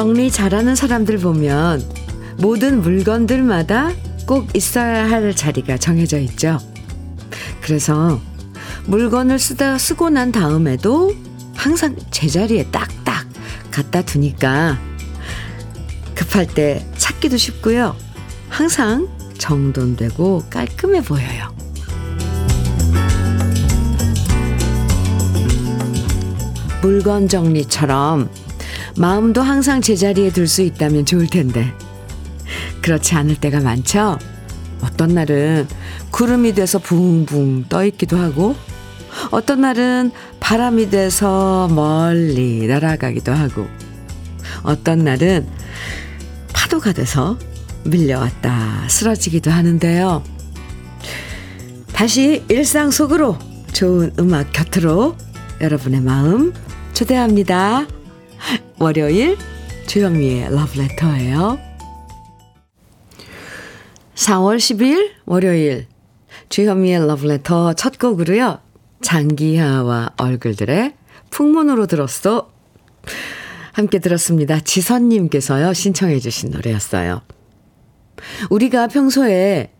정리 0.00 0.30
잘하는 0.30 0.76
사람들 0.76 1.18
보면 1.18 1.84
모든 2.38 2.80
물건들마다 2.80 3.92
꼭 4.26 4.48
있어야 4.56 5.10
할 5.10 5.36
자리가 5.36 5.76
정해져 5.76 6.18
있죠. 6.20 6.58
그래서 7.60 8.18
물건을 8.86 9.38
쓰다 9.38 9.76
쓰고 9.76 10.08
난 10.08 10.32
다음에도 10.32 11.14
항상 11.54 11.96
제자리에 12.10 12.68
딱딱 12.70 13.28
갖다 13.70 14.00
두니까 14.00 14.78
급할 16.14 16.46
때 16.46 16.82
찾기도 16.96 17.36
쉽고요. 17.36 17.94
항상 18.48 19.06
정돈되고 19.36 20.44
깔끔해 20.48 21.02
보여요. 21.02 21.54
물건 26.80 27.28
정리처럼 27.28 28.30
마음도 28.96 29.42
항상 29.42 29.80
제자리에 29.80 30.30
둘 30.30 30.46
수 30.46 30.62
있다면 30.62 31.06
좋을 31.06 31.28
텐데 31.28 31.72
그렇지 32.82 33.14
않을 33.14 33.36
때가 33.36 33.60
많죠. 33.60 34.18
어떤 34.82 35.14
날은 35.14 35.68
구름이 36.10 36.54
돼서 36.54 36.78
붕붕 36.78 37.66
떠 37.68 37.84
있기도 37.84 38.16
하고 38.16 38.56
어떤 39.30 39.60
날은 39.60 40.12
바람이 40.40 40.90
돼서 40.90 41.68
멀리 41.68 42.66
날아가기도 42.66 43.32
하고 43.32 43.66
어떤 44.62 45.04
날은 45.04 45.46
파도가 46.52 46.92
돼서 46.92 47.38
밀려왔다 47.84 48.88
쓰러지기도 48.88 49.50
하는데요. 49.50 50.22
다시 51.92 52.44
일상 52.48 52.90
속으로 52.90 53.38
좋은 53.72 54.12
음악 54.18 54.52
곁으로 54.52 55.16
여러분의 55.60 56.00
마음 56.00 56.52
초대합니다. 56.94 57.86
월요일 58.78 59.36
주현미의 59.86 60.50
러브레터예요. 60.54 61.58
4월 64.14 64.56
10일 64.56 65.10
월요일 65.26 65.86
주현미의 66.48 67.06
러브레터 67.06 67.74
첫 67.74 67.98
곡으로요. 67.98 68.60
장기하와 69.02 70.14
얼굴들의 70.16 70.94
풍문으로 71.30 71.86
들었어. 71.86 72.52
함께 73.72 73.98
들었습니다. 73.98 74.60
지선님께서요. 74.60 75.72
신청해 75.72 76.18
주신 76.20 76.50
노래였어요. 76.50 77.22
우리가 78.50 78.88
평소에 78.88 79.72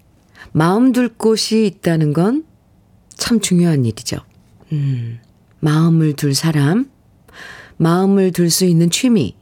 마음 0.52 0.92
둘 0.92 1.08
곳이 1.08 1.66
있다는 1.66 2.12
건 2.12 2.50
참 3.20 3.38
중요한 3.38 3.84
일이죠. 3.84 4.16
음, 4.72 5.20
마음을 5.60 6.14
둘 6.14 6.34
사람, 6.34 6.90
마음을 7.80 8.32
둘 8.32 8.50
수 8.50 8.64
있는 8.64 8.90
취미, 8.90 9.36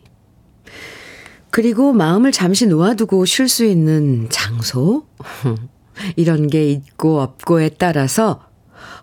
그리고 1.51 1.93
마음을 1.93 2.33
잠시 2.33 2.67
놓아두고 2.67 3.25
쉴 3.25 3.49
수 3.49 3.65
있는 3.65 4.29
장소, 4.31 5.07
이런 6.17 6.47
게 6.47 6.71
있고 6.71 7.21
없고에 7.21 7.71
따라서 7.71 8.45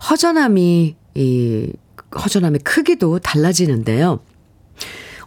허전함이, 0.09 0.95
이, 1.15 1.73
허전함의 2.17 2.61
크기도 2.61 3.19
달라지는데요. 3.19 4.19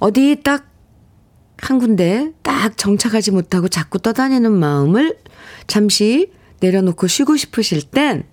어디 0.00 0.40
딱 0.42 0.68
한 1.60 1.78
군데 1.78 2.32
딱 2.42 2.76
정착하지 2.76 3.30
못하고 3.32 3.68
자꾸 3.68 3.98
떠다니는 3.98 4.52
마음을 4.52 5.18
잠시 5.66 6.32
내려놓고 6.60 7.06
쉬고 7.06 7.36
싶으실 7.36 7.82
땐 7.82 8.24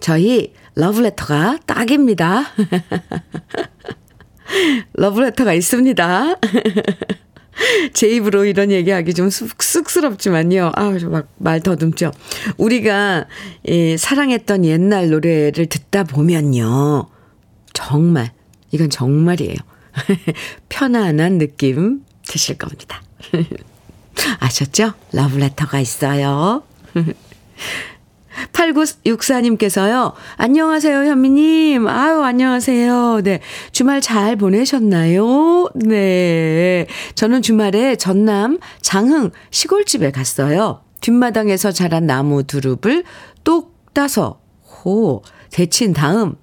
저희 0.00 0.52
러브레터가 0.74 1.60
딱입니다. 1.66 2.44
러브레터가 4.94 5.52
있습니다. 5.52 6.36
제 7.94 8.08
입으로 8.08 8.44
이런 8.44 8.70
얘기하기 8.70 9.14
좀 9.14 9.30
쑥스럽지만요. 9.30 10.72
아우, 10.74 10.98
막말 10.98 11.60
더듬죠. 11.60 12.12
우리가 12.58 13.26
예, 13.68 13.96
사랑했던 13.96 14.64
옛날 14.64 15.10
노래를 15.10 15.66
듣다 15.66 16.04
보면요. 16.04 17.08
정말, 17.72 18.32
이건 18.72 18.90
정말이에요. 18.90 19.56
편안한 20.68 21.38
느낌 21.38 22.02
드실 22.26 22.58
겁니다. 22.58 23.02
아셨죠? 24.40 24.92
러브레터가 25.12 25.80
있어요. 25.80 26.62
8964님께서요. 28.52 30.12
안녕하세요, 30.36 31.04
현미님. 31.04 31.86
아유, 31.88 32.22
안녕하세요. 32.22 33.20
네. 33.22 33.40
주말 33.72 34.00
잘 34.00 34.36
보내셨나요? 34.36 35.68
네. 35.74 36.86
저는 37.14 37.42
주말에 37.42 37.96
전남 37.96 38.58
장흥 38.80 39.30
시골집에 39.50 40.10
갔어요. 40.10 40.82
뒷마당에서 41.00 41.72
자란 41.72 42.06
나무 42.06 42.42
두릅을 42.42 43.04
똑 43.44 43.76
따서, 43.92 44.40
호, 44.84 45.22
데친 45.50 45.92
다음 45.92 46.36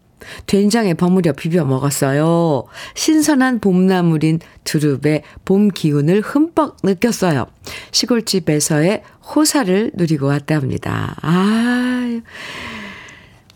된장에 0.45 0.93
버무려 0.93 1.33
비벼 1.33 1.65
먹었어요. 1.65 2.65
신선한 2.95 3.59
봄나물인 3.59 4.39
두릅의 4.63 5.23
봄 5.45 5.69
기운을 5.69 6.21
흠뻑 6.21 6.77
느꼈어요. 6.83 7.45
시골집에서의 7.91 9.03
호사를 9.35 9.91
누리고 9.95 10.27
왔답니다. 10.27 11.15
아, 11.21 12.21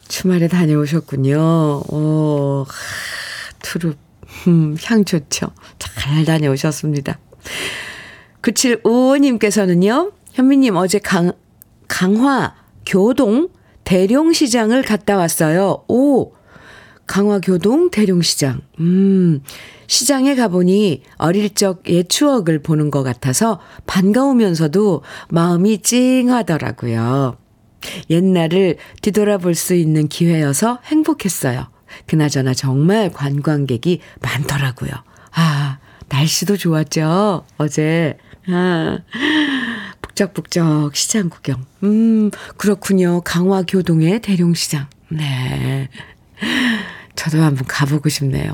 주말에 0.08 0.48
다녀오셨군요. 0.48 1.38
오, 1.90 2.66
두릅, 3.62 3.98
음, 4.48 4.78
향 4.84 5.04
좋죠. 5.04 5.48
잘 5.80 6.26
다녀오셨습니다. 6.26 7.20
9755님께서는요, 8.42 10.14
현미님 10.34 10.76
어제 10.76 11.00
강, 11.00 11.34
강화 11.88 12.56
교동 12.86 13.50
대룡시장을 13.84 14.84
갔다 14.84 15.18
왔어요. 15.18 15.84
오, 15.88 16.34
강화교동 17.08 17.90
대룡시장. 17.90 18.62
음, 18.80 19.42
시장에 19.88 20.36
가보니 20.36 21.04
어릴 21.18 21.54
적 21.56 21.82
옛 21.88 22.10
추억을 22.10 22.62
보는 22.62 22.92
것 22.92 23.04
같아서 23.04 23.60
반가우면서도 23.86 25.04
마음이 25.30 25.82
찡하더라고요. 25.82 27.38
옛날을 28.10 28.78
뒤돌아볼 29.02 29.56
수 29.56 29.74
있는 29.74 30.08
기회여서 30.08 30.80
행복했어요. 30.86 31.68
그나저나 32.06 32.54
정말 32.54 33.12
관광객이 33.12 34.02
많더라고요. 34.22 34.92
아, 35.34 35.78
날씨도 36.10 36.58
좋았죠? 36.58 37.46
어제. 37.58 38.18
아, 38.50 39.00
북적북적 40.02 40.96
시장 40.96 41.30
구경. 41.30 41.64
음, 41.84 42.32
그렇군요. 42.58 43.22
강화교동의 43.22 44.22
대룡시장. 44.22 44.88
네. 45.10 45.90
저도 47.18 47.42
한번 47.42 47.66
가보고 47.68 48.08
싶네요. 48.08 48.54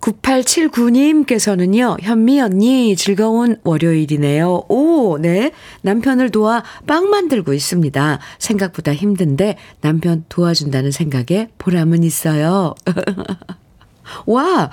9879님께서는요, 0.00 2.00
현미 2.00 2.40
언니, 2.40 2.96
즐거운 2.96 3.56
월요일이네요. 3.64 4.64
오, 4.68 5.18
네. 5.18 5.52
남편을 5.82 6.30
도와 6.30 6.62
빵 6.86 7.10
만들고 7.10 7.52
있습니다. 7.52 8.18
생각보다 8.38 8.94
힘든데 8.94 9.56
남편 9.80 10.24
도와준다는 10.28 10.92
생각에 10.92 11.48
보람은 11.58 12.04
있어요. 12.04 12.74
와, 14.26 14.70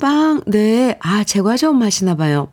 빵, 0.00 0.42
네. 0.46 0.98
아, 1.00 1.24
제 1.24 1.40
과점 1.40 1.82
하시나 1.82 2.14
봐요. 2.14 2.48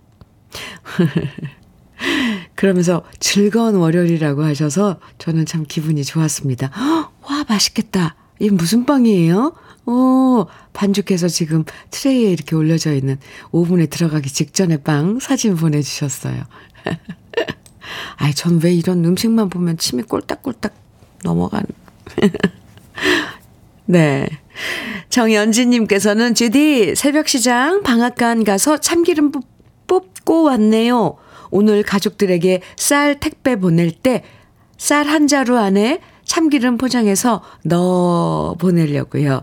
그러면서 2.56 3.04
즐거운 3.20 3.76
월요일이라고 3.76 4.44
하셔서 4.44 5.00
저는 5.18 5.46
참 5.46 5.66
기분이 5.68 6.04
좋았습니다. 6.04 6.72
와, 7.22 7.46
맛있겠다. 7.48 8.16
이게 8.40 8.52
무슨 8.52 8.86
빵이에요? 8.86 9.54
오, 9.86 10.48
반죽해서 10.74 11.28
지금 11.28 11.64
트레이에 11.92 12.32
이렇게 12.32 12.56
올려져 12.56 12.94
있는 12.94 13.18
오븐에 13.52 13.86
들어가기 13.86 14.32
직전에 14.32 14.78
빵 14.78 15.20
사진 15.20 15.56
보내주셨어요. 15.56 16.44
아이, 18.18 18.34
전 18.34 18.60
왜 18.64 18.74
이런 18.74 19.06
음식만 19.06 19.50
보면 19.50 19.78
침이 19.78 20.04
꼴딱꼴딱 20.04 20.74
넘어가는. 21.24 21.66
네. 23.86 24.28
정연진님께서는 25.10 26.34
주디 26.34 26.96
새벽 26.96 27.28
시장 27.28 27.84
방앗간 27.84 28.44
가서 28.44 28.80
참기름 28.80 29.32
뽑고 29.88 30.44
왔네요. 30.44 31.18
오늘 31.52 31.84
가족들에게 31.84 32.62
쌀 32.76 33.20
택배 33.20 33.56
보낼 33.58 33.92
때 33.92 34.24
쌀 34.78 35.08
한 35.08 35.28
자루 35.28 35.58
안에 35.58 36.00
참기름 36.26 36.78
포장해서 36.78 37.42
넣어 37.64 38.56
보내려고요. 38.60 39.42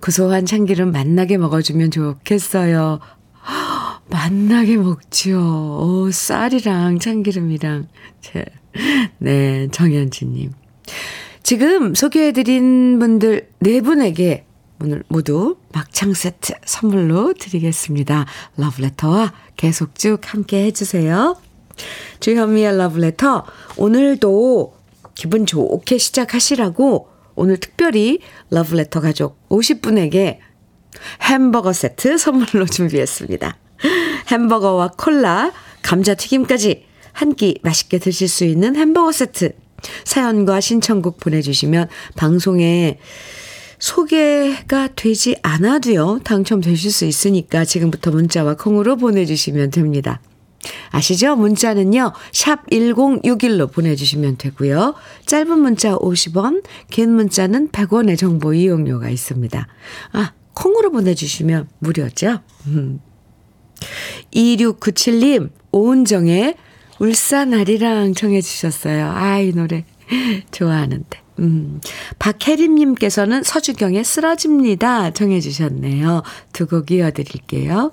고소한 0.00 0.46
참기름 0.46 0.92
만나게 0.92 1.36
먹어주면 1.36 1.90
좋겠어요. 1.90 3.00
만나게 4.08 4.76
먹죠. 4.76 5.38
오, 5.80 6.10
쌀이랑 6.10 6.98
참기름이랑. 6.98 7.88
네, 9.18 9.68
정현지님. 9.68 10.52
지금 11.42 11.94
소개해드린 11.94 12.98
분들 12.98 13.48
네 13.58 13.80
분에게 13.80 14.46
오늘 14.80 15.02
모두 15.08 15.56
막창 15.72 16.12
세트 16.12 16.54
선물로 16.64 17.34
드리겠습니다. 17.34 18.26
러브레터와 18.56 19.32
계속 19.56 19.94
쭉 19.94 20.18
함께 20.24 20.64
해주세요. 20.66 21.36
주현미의 22.20 22.76
러브레터, 22.76 23.44
오늘도 23.76 24.81
기분 25.14 25.46
좋게 25.46 25.98
시작하시라고 25.98 27.08
오늘 27.34 27.58
특별히 27.58 28.20
러브레터 28.50 29.00
가족 29.00 29.48
50분에게 29.48 30.38
햄버거 31.22 31.72
세트 31.72 32.18
선물로 32.18 32.66
준비했습니다. 32.66 33.56
햄버거와 34.30 34.92
콜라, 34.96 35.52
감자튀김까지 35.82 36.86
한 37.12 37.34
끼 37.34 37.58
맛있게 37.62 37.98
드실 37.98 38.28
수 38.28 38.44
있는 38.44 38.76
햄버거 38.76 39.12
세트. 39.12 39.52
사연과 40.04 40.60
신청곡 40.60 41.18
보내주시면 41.18 41.88
방송에 42.16 42.98
소개가 43.78 44.88
되지 44.94 45.36
않아도요, 45.42 46.20
당첨되실 46.22 46.92
수 46.92 47.04
있으니까 47.04 47.64
지금부터 47.64 48.12
문자와 48.12 48.54
콩으로 48.54 48.96
보내주시면 48.96 49.72
됩니다. 49.72 50.20
아시죠? 50.90 51.36
문자는요, 51.36 52.12
샵 52.32 52.66
1061로 52.70 53.72
보내주시면 53.72 54.36
되고요. 54.38 54.94
짧은 55.26 55.58
문자 55.58 55.96
50원, 55.96 56.62
긴 56.90 57.12
문자는 57.14 57.70
100원의 57.70 58.18
정보 58.18 58.54
이용료가 58.54 59.08
있습니다. 59.10 59.66
아, 60.12 60.32
콩으로 60.54 60.90
보내주시면 60.92 61.68
무료죠? 61.80 62.40
음. 62.66 63.00
2697님, 64.34 65.50
오은정의 65.72 66.54
울산 67.00 67.52
아리랑 67.54 68.14
청해 68.14 68.40
주셨어요. 68.40 69.10
아, 69.10 69.38
이 69.40 69.52
노래 69.52 69.84
좋아하는데. 70.52 71.20
음, 71.38 71.80
박혜림님께서는 72.18 73.42
서주경의 73.42 74.04
쓰러집니다. 74.04 75.10
정해주셨네요. 75.12 76.22
두 76.52 76.66
곡 76.66 76.90
이어드릴게요. 76.92 77.92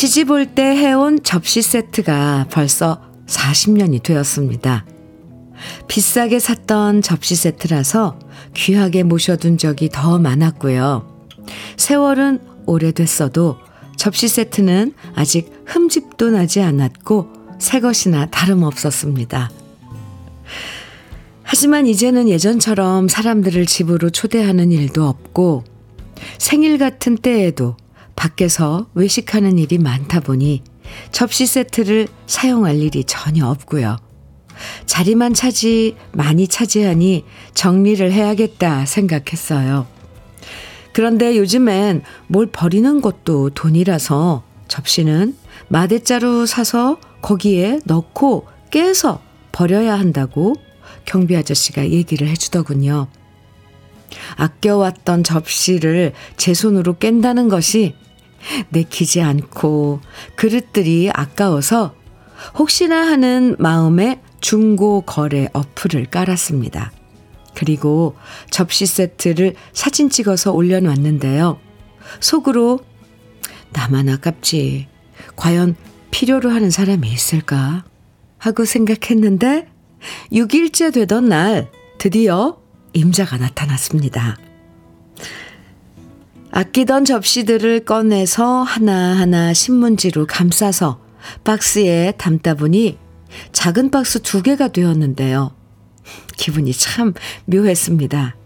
시집 0.00 0.30
올 0.30 0.46
때 0.46 0.62
해온 0.62 1.22
접시 1.22 1.60
세트가 1.60 2.46
벌써 2.50 3.02
40년이 3.26 4.02
되었습니다. 4.02 4.86
비싸게 5.88 6.38
샀던 6.38 7.02
접시 7.02 7.34
세트라서 7.34 8.18
귀하게 8.54 9.02
모셔둔 9.02 9.58
적이 9.58 9.90
더 9.90 10.18
많았고요. 10.18 11.28
세월은 11.76 12.40
오래됐어도 12.64 13.58
접시 13.98 14.28
세트는 14.28 14.94
아직 15.14 15.52
흠집도 15.66 16.30
나지 16.30 16.62
않았고 16.62 17.58
새 17.58 17.80
것이나 17.80 18.24
다름없었습니다. 18.24 19.50
하지만 21.42 21.86
이제는 21.86 22.30
예전처럼 22.30 23.08
사람들을 23.08 23.66
집으로 23.66 24.08
초대하는 24.08 24.72
일도 24.72 25.06
없고 25.06 25.64
생일 26.38 26.78
같은 26.78 27.18
때에도 27.18 27.76
밖에서 28.20 28.86
외식하는 28.92 29.58
일이 29.58 29.78
많다 29.78 30.20
보니 30.20 30.62
접시 31.10 31.46
세트를 31.46 32.06
사용할 32.26 32.76
일이 32.76 33.02
전혀 33.04 33.46
없고요. 33.46 33.96
자리만 34.84 35.32
차지 35.32 35.96
많이 36.12 36.46
차지하니 36.46 37.24
정리를 37.54 38.12
해야겠다 38.12 38.84
생각했어요. 38.84 39.86
그런데 40.92 41.38
요즘엔 41.38 42.02
뭘 42.26 42.46
버리는 42.46 43.00
것도 43.00 43.50
돈이라서 43.50 44.42
접시는 44.68 45.34
마대자루 45.68 46.44
사서 46.44 46.98
거기에 47.22 47.80
넣고 47.86 48.48
깨서 48.70 49.22
버려야 49.50 49.98
한다고 49.98 50.56
경비 51.06 51.34
아저씨가 51.38 51.88
얘기를 51.88 52.28
해주더군요. 52.28 53.06
아껴왔던 54.36 55.24
접시를 55.24 56.12
제 56.36 56.52
손으로 56.52 56.98
깬다는 56.98 57.48
것이 57.48 57.94
내키지 58.70 59.20
않고 59.22 60.00
그릇들이 60.36 61.10
아까워서 61.12 61.94
혹시나 62.58 63.06
하는 63.06 63.56
마음에 63.58 64.20
중고 64.40 65.02
거래 65.02 65.48
어플을 65.52 66.06
깔았습니다. 66.06 66.92
그리고 67.54 68.16
접시 68.50 68.86
세트를 68.86 69.54
사진 69.72 70.08
찍어서 70.08 70.52
올려놨는데요. 70.52 71.58
속으로 72.20 72.80
나만 73.72 74.08
아깝지. 74.08 74.88
과연 75.36 75.76
필요로 76.10 76.50
하는 76.50 76.70
사람이 76.70 77.10
있을까? 77.10 77.84
하고 78.38 78.64
생각했는데 78.64 79.68
6일째 80.32 80.92
되던 80.94 81.28
날 81.28 81.70
드디어 81.98 82.58
임자가 82.94 83.36
나타났습니다. 83.36 84.38
아끼던 86.52 87.04
접시들을 87.04 87.84
꺼내서 87.84 88.62
하나하나 88.62 89.54
신문지로 89.54 90.26
감싸서 90.26 91.00
박스에 91.44 92.12
담다 92.18 92.54
보니 92.54 92.98
작은 93.52 93.90
박스 93.90 94.20
두 94.20 94.42
개가 94.42 94.68
되었는데요. 94.68 95.54
기분이 96.36 96.72
참 96.72 97.14
묘했습니다. 97.46 98.36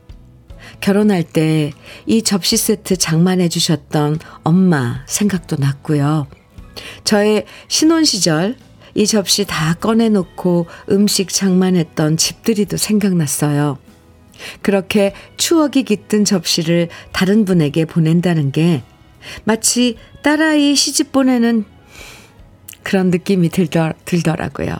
결혼할 0.80 1.22
때 1.22 1.72
이 2.06 2.22
접시 2.22 2.56
세트 2.56 2.96
장만해 2.96 3.48
주셨던 3.48 4.18
엄마 4.42 5.02
생각도 5.06 5.56
났고요. 5.56 6.26
저의 7.04 7.46
신혼 7.68 8.04
시절 8.04 8.56
이 8.94 9.06
접시 9.06 9.44
다 9.46 9.74
꺼내놓고 9.74 10.66
음식 10.90 11.28
장만했던 11.30 12.16
집들이도 12.16 12.76
생각났어요. 12.76 13.78
그렇게 14.62 15.14
추억이 15.36 15.84
깃든 15.84 16.24
접시를 16.24 16.88
다른 17.12 17.44
분에게 17.44 17.84
보낸다는 17.84 18.52
게 18.52 18.82
마치 19.44 19.96
딸아이 20.22 20.74
시집 20.74 21.12
보내는 21.12 21.64
그런 22.82 23.10
느낌이 23.10 23.48
들더, 23.48 23.92
들더라고요. 24.04 24.76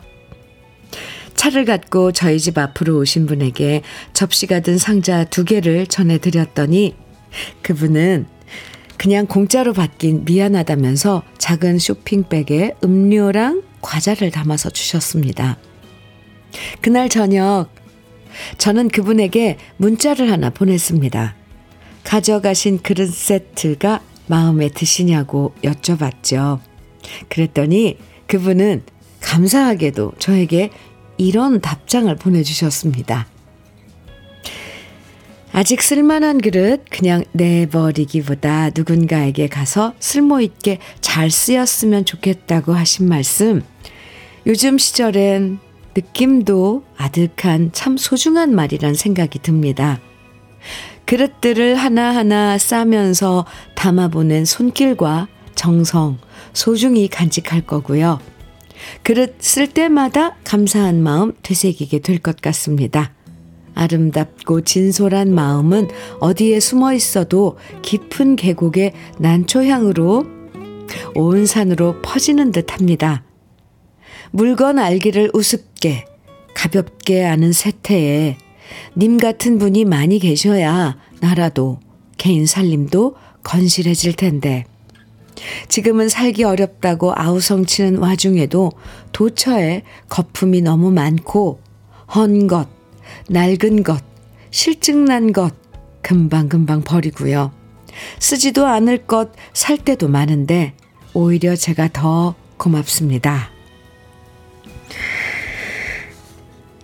차를 1.35 1.65
갖고 1.65 2.13
저희 2.13 2.39
집 2.39 2.59
앞으로 2.59 2.99
오신 2.99 3.27
분에게 3.27 3.83
접시가 4.13 4.61
든 4.61 4.79
상자 4.79 5.25
두 5.25 5.45
개를 5.45 5.87
전해드렸더니 5.87 6.95
그분은 7.63 8.27
그냥 8.97 9.27
공짜로 9.27 9.73
받긴 9.73 10.25
미안하다면서 10.25 11.25
작은 11.37 11.79
쇼핑백에 11.79 12.75
음료랑 12.83 13.63
과자를 13.83 14.31
담아서 14.31 14.71
주셨습니다. 14.71 15.59
그날 16.81 17.09
저녁 17.09 17.69
저는 18.59 18.89
그분에게 18.89 19.59
문자를 19.77 20.31
하나 20.31 20.51
보냈습니다. 20.51 21.35
가져가신 22.05 22.81
그릇 22.83 23.13
세트가 23.13 24.01
마음에 24.27 24.69
드시냐고 24.69 25.55
여쭤봤죠. 25.63 26.61
그랬더니 27.29 27.99
그분은 28.27 28.83
감사하게도 29.21 30.13
저에게 30.19 30.71
이런 31.17 31.61
답장을 31.61 32.15
보내주셨습니다. 32.17 33.27
아직 35.53 35.83
쓸만한 35.83 36.41
그릇 36.41 36.83
그냥 36.91 37.25
내버리기보다 37.33 38.71
누군가에게 38.75 39.47
가서 39.47 39.95
쓸모있게 40.01 40.79
잘 41.01 41.31
쓰였으면 41.31 42.05
좋겠다고 42.05 42.73
하신 42.73 43.09
말씀. 43.09 43.63
요즘 44.47 44.79
시절엔 44.79 45.61
느낌도 45.95 46.85
아득한 46.97 47.71
참 47.73 47.97
소중한 47.97 48.55
말이란 48.55 48.95
생각이 48.95 49.39
듭니다. 49.41 50.01
그릇들을 51.07 51.75
하나하나 51.77 52.59
싸면서 52.59 53.45
담아보낸 53.75 54.45
손길과 54.45 55.29
정성, 55.55 56.19
소중히 56.53 57.09
간직할 57.09 57.63
거고요. 57.67 58.19
그릇 59.03 59.37
쓸 59.39 59.69
때마다 59.69 60.37
감사한 60.45 61.03
마음 61.03 61.33
되새기게 61.43 62.01
될 62.01 62.19
것 62.19 62.41
같습니다. 62.41 63.13
아름답고 63.75 64.63
진솔한 64.63 65.35
마음은 65.35 65.89
어디에 66.21 66.61
숨어 66.61 66.93
있어도 66.95 67.59
깊은 67.83 68.37
계곡의 68.37 68.93
난초향으로 69.19 70.25
온 71.15 71.47
산으로 71.47 72.01
퍼지는 72.03 72.53
듯 72.53 72.73
합니다. 72.73 73.25
물건 74.37 74.81
알기를 74.81 75.31
우습게, 75.33 76.07
가볍게 76.55 77.25
아는 77.25 77.53
세태에 77.53 78.37
님 78.97 79.17
같은 79.17 79.61
분이 79.61 79.85
많이 79.85 80.19
계셔야 80.19 80.97
나라도 81.21 81.79
개인 82.19 82.45
살림도 82.45 83.15
건실해질 83.45 84.15
텐데. 84.15 84.65
지금은 85.69 86.09
살기 86.09 86.43
어렵다고 86.43 87.13
아우성치는 87.15 87.99
와중에도 87.99 88.73
도처에 89.13 89.83
거품이 90.09 90.63
너무 90.63 90.91
많고 90.91 91.61
헌 92.17 92.49
것, 92.49 92.67
낡은 93.29 93.85
것, 93.85 94.03
실증난 94.51 95.33
것 95.33 95.55
금방금방 96.03 96.83
버리고요. 96.83 97.53
쓰지도 98.19 98.67
않을 98.67 99.07
것 99.07 99.31
살 99.53 99.79
때도 99.79 100.09
많은데 100.09 100.75
오히려 101.13 101.55
제가 101.55 101.91
더 101.93 102.35
고맙습니다. 102.57 103.54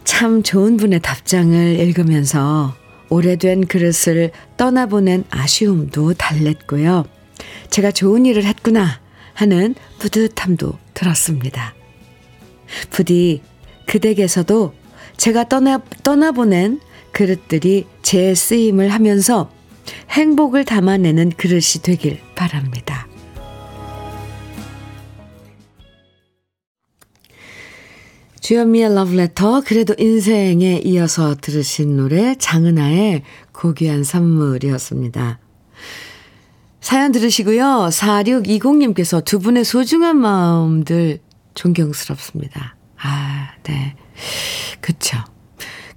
참 0.04 0.42
좋은 0.42 0.76
분의 0.76 1.00
답장을 1.00 1.78
읽으면서 1.78 2.74
오래된 3.08 3.66
그릇을 3.66 4.30
떠나보낸 4.56 5.24
아쉬움도 5.30 6.14
달랬고요. 6.14 7.04
제가 7.70 7.90
좋은 7.90 8.26
일을 8.26 8.44
했구나 8.44 9.00
하는 9.34 9.74
뿌듯함도 9.98 10.78
들었습니다. 10.94 11.74
부디 12.90 13.42
그 13.86 13.98
댁에서도 13.98 14.74
제가 15.16 15.48
떠나, 15.48 15.82
떠나보낸 16.02 16.80
그릇들이 17.12 17.86
제 18.02 18.34
쓰임을 18.34 18.90
하면서 18.90 19.50
행복을 20.10 20.64
담아내는 20.64 21.30
그릇이 21.36 21.82
되길 21.82 22.20
바랍니다. 22.34 23.09
주현미의 28.40 28.94
러브레터 28.94 29.62
그래도 29.66 29.94
인생에 29.98 30.80
이어서 30.84 31.34
들으신 31.40 31.96
노래 31.96 32.34
장은아의 32.36 33.22
고귀한 33.52 34.02
선물이었습니다. 34.02 35.38
사연 36.80 37.12
들으시고요. 37.12 37.88
4620님께서 37.92 39.22
두 39.24 39.38
분의 39.38 39.64
소중한 39.64 40.16
마음들 40.16 41.18
존경스럽습니다. 41.54 42.76
아, 42.96 43.50
네. 43.64 43.94
그쵸. 44.80 45.18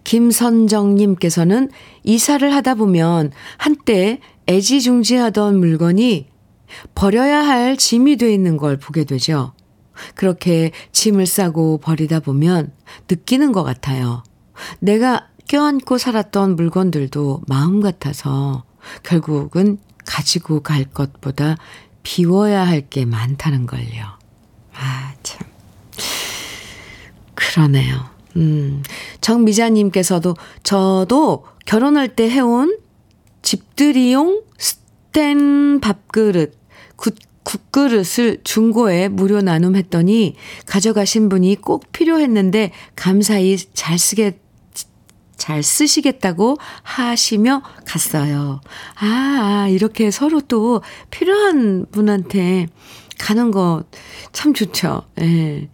김선정님께서는 0.04 1.70
이사를 2.04 2.54
하다 2.54 2.76
보면 2.76 3.32
한때 3.58 4.20
애지중지하던 4.48 5.58
물건이 5.58 6.28
버려야 6.94 7.40
할 7.46 7.78
짐이 7.78 8.18
돼 8.18 8.34
있는 8.34 8.58
걸 8.58 8.78
보게 8.78 9.06
되죠. 9.06 9.54
그렇게 10.16 10.72
짐을 10.92 11.26
싸고 11.26 11.80
버리다 11.80 12.20
보면 12.20 12.72
느끼는 13.10 13.52
것 13.52 13.64
같아요. 13.64 14.24
내가 14.80 15.28
껴안고 15.48 15.98
살았던 15.98 16.56
물건들도 16.56 17.42
마음 17.48 17.82
같아서 17.82 18.64
결국은 19.04 19.78
가지고 20.06 20.62
갈 20.62 20.84
것보다 20.86 21.58
비워야 22.04 22.66
할 22.68 22.90
게 22.90 23.06
많다는 23.06 23.66
걸요. 23.66 24.06
아, 24.74 25.14
참. 25.24 25.48
그러네요. 27.36 28.10
음, 28.36 28.84
정미자님께서도 29.22 30.36
저도 30.64 31.46
결혼할 31.66 32.16
때 32.16 32.30
해온 32.30 32.78
집들이용 33.42 34.44
스텐 34.58 35.80
밥그릇, 35.80 36.58
굿 36.96 37.16
국그릇을 37.44 38.40
중고에 38.44 39.08
무료 39.10 39.42
나눔했더니 39.42 40.36
가져가신 40.66 41.30
분이 41.30 41.58
꼭 41.62 41.92
필요했는데 41.92 42.72
감사히 42.96 43.58
잘 43.74 43.98
쓰게 43.98 44.40
잘 45.36 45.62
쓰시겠다고 45.64 46.58
하시며 46.84 47.64
갔어요. 47.86 48.62
아, 48.96 49.06
아, 49.06 49.68
이렇게 49.68 50.10
서로 50.12 50.40
또 50.42 50.82
필요한 51.10 51.86
분한테 51.92 52.68
가는 53.18 53.52
거 53.52 53.84
참 54.34 54.54
좋죠. 54.54 55.04
예. 55.22 55.70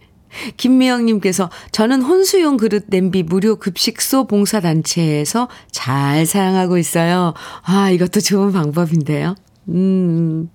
김미영님께서 0.56 1.50
저는 1.72 2.02
혼수용 2.02 2.56
그릇 2.56 2.84
냄비 2.86 3.24
무료 3.24 3.56
급식소 3.56 4.28
봉사단체에서 4.28 5.48
잘 5.72 6.24
사용하고 6.24 6.78
있어요. 6.78 7.34
아, 7.62 7.90
이것도 7.90 8.20
좋은 8.20 8.52
방법인데요. 8.52 9.34
음. 9.70 10.48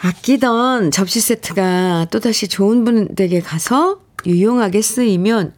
아끼던 0.00 0.90
접시 0.90 1.20
세트가 1.20 2.06
또다시 2.10 2.48
좋은 2.48 2.84
분에게 2.84 3.40
가서 3.40 4.00
유용하게 4.26 4.80
쓰이면 4.82 5.54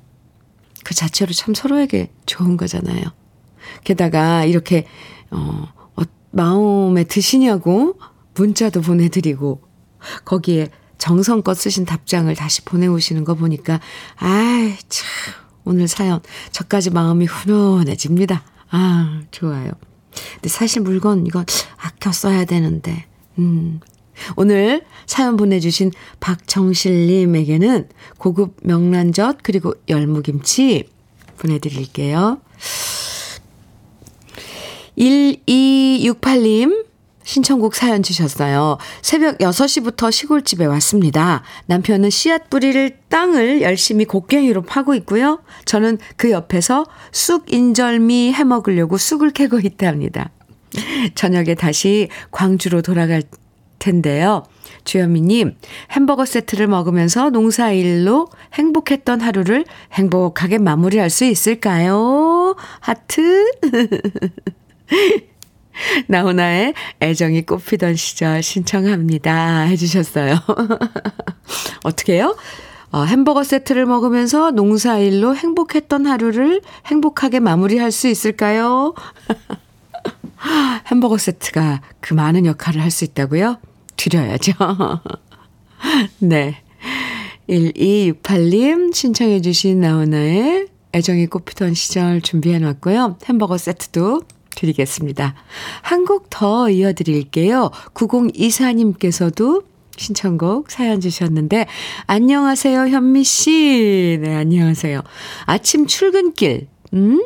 그 0.84 0.94
자체로 0.94 1.32
참 1.32 1.54
서로에게 1.54 2.10
좋은 2.26 2.56
거잖아요. 2.56 3.02
게다가 3.84 4.44
이렇게, 4.44 4.86
어, 5.30 5.68
어 5.96 6.02
마음에 6.30 7.04
드시냐고 7.04 7.98
문자도 8.34 8.80
보내드리고 8.80 9.62
거기에 10.24 10.68
정성껏 10.98 11.56
쓰신 11.56 11.84
답장을 11.84 12.34
다시 12.34 12.62
보내오시는 12.64 13.24
거 13.24 13.34
보니까, 13.34 13.80
아이, 14.16 14.76
참, 14.88 15.08
오늘 15.64 15.88
사연, 15.88 16.20
저까지 16.52 16.90
마음이 16.90 17.24
훈훈해집니다. 17.24 18.42
아, 18.70 19.22
좋아요. 19.30 19.72
근데 20.34 20.48
사실 20.48 20.82
물건, 20.82 21.26
이건 21.26 21.46
아껴 21.78 22.12
써야 22.12 22.44
되는데, 22.44 23.06
음, 23.38 23.80
오늘 24.36 24.82
사연 25.06 25.36
보내주신 25.36 25.92
박정실님에게는 26.20 27.88
고급 28.18 28.56
명란젓 28.62 29.38
그리고 29.42 29.74
열무김치 29.88 30.88
보내드릴게요. 31.38 32.40
1268님 34.98 36.90
신청곡 37.22 37.74
사연 37.76 38.02
주셨어요. 38.02 38.78
새벽 39.02 39.38
6시부터 39.38 40.10
시골집에 40.10 40.66
왔습니다. 40.66 41.44
남편은 41.66 42.10
씨앗 42.10 42.50
뿌리를 42.50 42.98
땅을 43.08 43.62
열심히 43.62 44.04
곡괭이로 44.04 44.62
파고 44.62 44.94
있고요. 44.96 45.40
저는 45.64 45.98
그 46.16 46.30
옆에서 46.32 46.86
쑥 47.12 47.52
인절미 47.52 48.32
해 48.32 48.42
먹으려고 48.42 48.98
쑥을 48.98 49.30
캐고 49.30 49.60
있답니다. 49.60 50.30
저녁에 51.14 51.54
다시 51.54 52.08
광주로 52.30 52.82
돌아갈 52.82 53.22
텐데요. 53.80 54.44
주현미님, 54.84 55.56
햄버거 55.90 56.24
세트를 56.24 56.68
먹으면서 56.68 57.30
농사일로 57.30 58.28
행복했던 58.54 59.20
하루를 59.20 59.64
행복하게 59.92 60.58
마무리할 60.58 61.10
수 61.10 61.24
있을까요? 61.24 62.54
하트? 62.78 63.50
나훈아의 66.08 66.74
애정이 67.00 67.46
꽃피던 67.46 67.96
시절 67.96 68.42
신청합니다. 68.42 69.60
해주셨어요. 69.62 70.36
어떻게 71.84 72.14
해요? 72.14 72.36
어, 72.92 73.04
햄버거 73.04 73.44
세트를 73.44 73.86
먹으면서 73.86 74.50
농사일로 74.50 75.36
행복했던 75.36 76.06
하루를 76.06 76.60
행복하게 76.86 77.40
마무리할 77.40 77.92
수 77.92 78.08
있을까요? 78.08 78.94
햄버거 80.86 81.18
세트가 81.18 81.82
그 82.00 82.14
많은 82.14 82.46
역할을 82.46 82.80
할 82.80 82.90
수 82.90 83.04
있다고요? 83.04 83.58
드려야죠. 84.00 84.52
네. 86.20 86.56
1268님 87.48 88.94
신청해 88.94 89.42
주신 89.42 89.80
나훈아의 89.80 90.68
애정이 90.94 91.26
꽃피던 91.26 91.74
시절 91.74 92.20
준비해 92.22 92.58
놨고요. 92.58 93.18
햄버거 93.26 93.58
세트도 93.58 94.22
드리겠습니다. 94.56 95.34
한 95.82 96.04
곡 96.04 96.28
더 96.30 96.70
이어드릴게요. 96.70 97.70
9024님께서도 97.94 99.64
신청곡 99.96 100.70
사연 100.70 101.00
주셨는데, 101.00 101.66
안녕하세요, 102.06 102.88
현미 102.88 103.22
씨. 103.24 104.18
네, 104.22 104.34
안녕하세요. 104.34 105.02
아침 105.44 105.86
출근길, 105.86 106.68
음? 106.94 107.22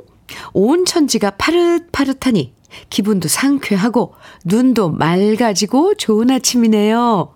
온 0.52 0.84
천지가 0.84 1.30
파릇파릇하니, 1.32 2.52
기분도 2.90 3.28
상쾌하고 3.28 4.14
눈도 4.44 4.90
맑아지고 4.90 5.94
좋은 5.94 6.30
아침이네요. 6.30 7.34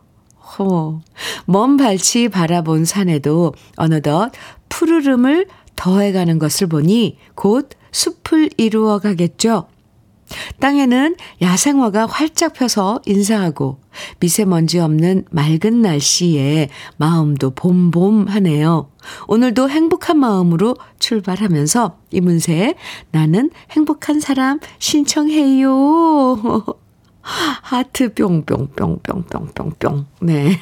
호, 0.58 1.00
먼 1.44 1.76
발치 1.76 2.28
바라본 2.28 2.84
산에도 2.84 3.54
어느덧 3.76 4.30
푸르름을 4.68 5.46
더해가는 5.76 6.38
것을 6.38 6.66
보니 6.66 7.18
곧 7.34 7.70
숲을 7.92 8.50
이루어 8.56 8.98
가겠죠. 8.98 9.66
땅에는 10.60 11.16
야생화가 11.40 12.06
활짝 12.06 12.52
펴서 12.54 13.00
인사하고 13.06 13.80
미세먼지 14.20 14.78
없는 14.78 15.24
맑은 15.30 15.82
날씨에 15.82 16.68
마음도 16.96 17.50
봄봄하네요. 17.50 18.90
오늘도 19.26 19.70
행복한 19.70 20.18
마음으로 20.18 20.76
출발하면서 20.98 21.98
이문세 22.10 22.74
나는 23.10 23.50
행복한 23.70 24.20
사람 24.20 24.60
신청해요. 24.78 26.64
하트 27.62 28.14
뿅뿅뿅뿅뿅뿅뿅. 28.14 30.06
네. 30.22 30.58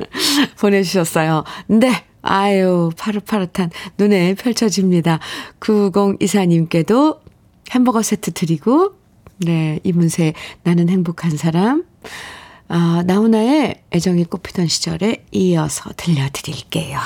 보내주셨어요. 0.60 1.44
네. 1.68 2.04
아유, 2.22 2.90
파릇파릇한 2.96 3.70
눈에 3.98 4.34
펼쳐집니다. 4.34 5.18
9024님께도 5.60 7.18
햄버거 7.72 8.02
세트 8.02 8.32
드리고, 8.32 8.94
네, 9.44 9.80
이문세 9.82 10.34
나는 10.62 10.88
행복한 10.88 11.36
사람. 11.36 11.84
아, 12.68 13.02
나훈아의 13.06 13.82
애정이 13.92 14.24
꽃피던 14.24 14.68
시절에 14.68 15.24
이어서 15.32 15.90
들려드릴게요. 15.96 16.98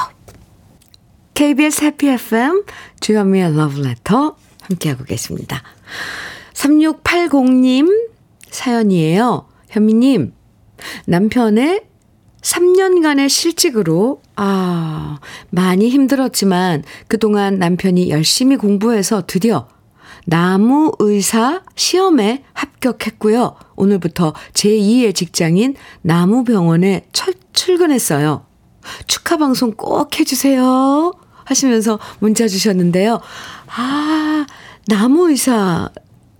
KBS 1.34 1.84
해피 1.84 2.08
FM 2.08 2.64
주현미의 3.00 3.56
러브레터 3.56 4.36
함께하고 4.62 5.04
계십니다. 5.04 5.62
3680님 6.54 8.10
사연이에요. 8.50 9.46
현미님, 9.68 10.32
남편의 11.06 11.82
3년간의 12.40 13.28
실직으로, 13.28 14.22
아, 14.36 15.18
많이 15.50 15.88
힘들었지만 15.88 16.84
그동안 17.08 17.58
남편이 17.58 18.08
열심히 18.10 18.56
공부해서 18.56 19.24
드디어 19.26 19.68
나무 20.26 20.92
의사 20.98 21.62
시험에 21.74 22.44
합격했고요. 22.52 23.56
오늘부터 23.76 24.34
제2의 24.52 25.14
직장인 25.14 25.74
나무병원에 26.02 27.06
철, 27.12 27.34
출근했어요. 27.52 28.44
축하 29.06 29.36
방송 29.36 29.72
꼭 29.72 30.18
해주세요. 30.18 31.12
하시면서 31.44 31.98
문자 32.18 32.48
주셨는데요. 32.48 33.20
아, 33.76 34.46
나무 34.88 35.30
의사 35.30 35.90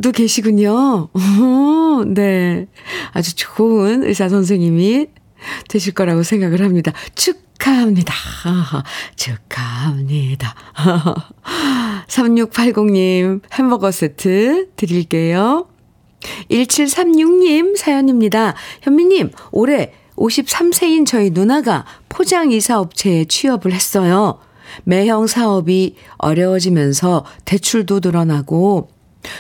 도 0.03 0.13
계시군요. 0.13 1.09
오, 1.15 2.05
네. 2.13 2.67
아주 3.13 3.35
좋은 3.35 4.05
의사 4.05 4.29
선생님이 4.29 5.07
되실 5.69 5.95
거라고 5.95 6.23
생각을 6.23 6.63
합니다. 6.63 6.93
축하합니다. 7.15 8.13
축하합니다. 9.17 10.55
3680님 12.09 13.41
햄버거 13.53 13.91
세트 13.91 14.71
드릴게요. 14.77 15.69
1736님 16.51 17.77
사연입니다. 17.77 18.55
현미님, 18.83 19.31
올해 19.53 19.93
53세인 20.17 21.07
저희 21.07 21.31
누나가 21.31 21.85
포장이사 22.09 22.81
업체에 22.81 23.27
취업을 23.27 23.73
했어요. 23.73 24.39
매형 24.85 25.27
사업이 25.27 25.97
어려워지면서 26.19 27.25
대출도 27.45 28.01
늘어나고 28.03 28.89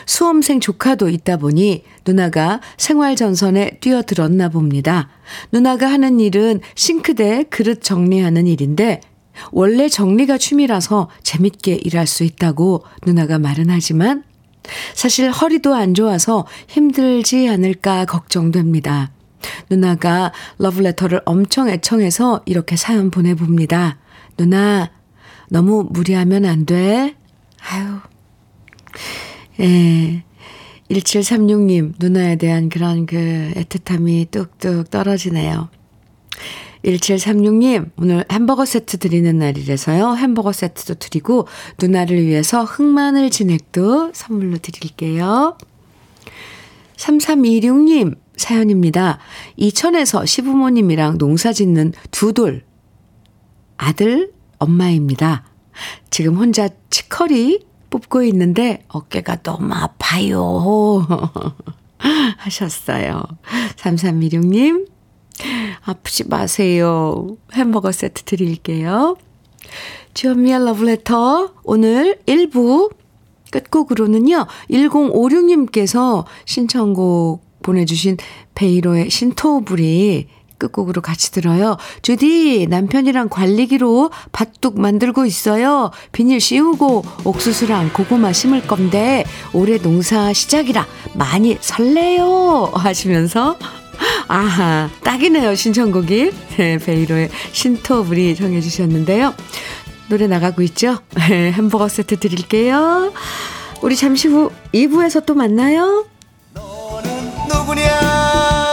수험생 0.04 0.60
조카도 0.60 1.08
있다 1.08 1.36
보니 1.36 1.84
누나가 2.06 2.60
생활전선에 2.76 3.78
뛰어들었나 3.80 4.48
봅니다. 4.48 5.08
누나가 5.52 5.86
하는 5.90 6.20
일은 6.20 6.60
싱크대 6.74 7.44
그릇 7.50 7.82
정리하는 7.82 8.46
일인데 8.46 9.00
원래 9.52 9.88
정리가 9.88 10.38
취미라서 10.38 11.08
재밌게 11.22 11.74
일할 11.74 12.06
수 12.06 12.24
있다고 12.24 12.84
누나가 13.04 13.38
말은 13.38 13.70
하지만 13.70 14.24
사실 14.94 15.30
허리도 15.30 15.74
안 15.74 15.94
좋아서 15.94 16.46
힘들지 16.68 17.48
않을까 17.48 18.04
걱정됩니다. 18.04 19.12
누나가 19.70 20.32
러브레터를 20.58 21.22
엄청 21.24 21.68
애청해서 21.68 22.42
이렇게 22.46 22.76
사연 22.76 23.10
보내봅니다. 23.10 23.98
누나, 24.36 24.90
너무 25.48 25.86
무리하면 25.90 26.44
안 26.44 26.66
돼. 26.66 27.14
아유. 27.60 27.98
예. 29.60 30.24
1736님, 30.90 31.94
누나에 31.98 32.36
대한 32.36 32.68
그런 32.68 33.06
그 33.06 33.52
애틋함이 33.56 34.30
뚝뚝 34.30 34.90
떨어지네요. 34.90 35.68
1736님, 36.86 37.90
오늘 37.98 38.24
햄버거 38.30 38.64
세트 38.64 38.98
드리는 38.98 39.36
날이라서요. 39.38 40.14
햄버거 40.14 40.52
세트도 40.52 40.94
드리고, 40.94 41.48
누나를 41.80 42.24
위해서 42.24 42.64
흑마늘 42.64 43.30
진액도 43.30 44.12
선물로 44.14 44.58
드릴게요. 44.58 45.58
3326님, 46.96 48.16
사연입니다. 48.36 49.18
이천에서 49.56 50.26
시부모님이랑 50.26 51.18
농사 51.18 51.52
짓는 51.52 51.92
두 52.12 52.32
돌, 52.32 52.64
아들, 53.76 54.32
엄마입니다. 54.58 55.44
지금 56.10 56.36
혼자 56.36 56.68
치커리 56.90 57.66
뽑고 57.90 58.22
있는데 58.24 58.84
어깨가 58.88 59.42
너무 59.42 59.74
아파요. 59.74 61.06
하셨어요. 62.38 63.22
3326님, 63.76 64.95
아프지 65.84 66.28
마세요. 66.28 67.36
햄버거 67.52 67.92
세트 67.92 68.22
드릴게요. 68.24 69.16
주현미의 70.14 70.64
러브레터 70.64 71.52
오늘 71.64 72.18
1부 72.26 72.90
끝곡으로는요. 73.50 74.46
1056님께서 74.70 76.24
신청곡 76.44 77.44
보내주신 77.62 78.16
베이로의 78.54 79.10
신토부리 79.10 80.28
끝곡으로 80.58 81.02
같이 81.02 81.32
들어요. 81.32 81.76
주디, 82.00 82.66
남편이랑 82.70 83.28
관리기로 83.28 84.10
밭둑 84.32 84.80
만들고 84.80 85.26
있어요. 85.26 85.90
비닐 86.12 86.40
씌우고 86.40 87.04
옥수수랑 87.24 87.92
고구마 87.92 88.32
심을 88.32 88.66
건데 88.66 89.24
올해 89.52 89.78
농사 89.78 90.32
시작이라 90.32 90.86
많이 91.14 91.58
설레요. 91.60 92.72
하시면서 92.74 93.56
아하, 94.28 94.90
딱이네요, 95.02 95.54
신청곡이. 95.54 96.30
네, 96.56 96.78
베이로의 96.78 97.30
신토불이 97.52 98.36
정해주셨는데요. 98.36 99.34
노래 100.08 100.26
나가고 100.26 100.62
있죠? 100.62 100.98
네, 101.28 101.52
햄버거 101.52 101.88
세트 101.88 102.18
드릴게요. 102.18 103.12
우리 103.82 103.96
잠시 103.96 104.28
후 104.28 104.50
2부에서 104.72 105.24
또 105.26 105.34
만나요. 105.34 106.06
너는 106.54 107.30
누구냐? 107.48 108.65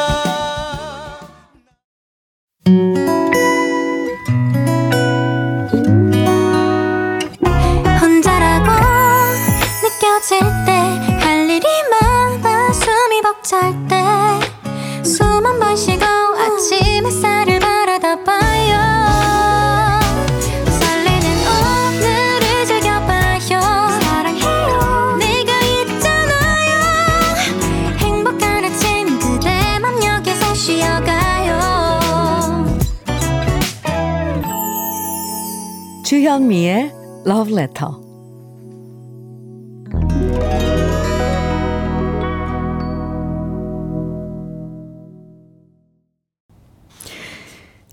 주현미의 36.33 36.91
Love 37.27 37.53
Letter. 37.53 37.91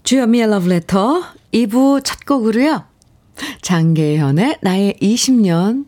주현미의 0.02 0.44
Love 0.46 0.72
Letter 0.72 1.22
2부 1.52 2.02
첫 2.02 2.24
곡으로요. 2.24 2.84
장계현의 3.60 4.56
나의 4.62 4.94
20년 5.02 5.84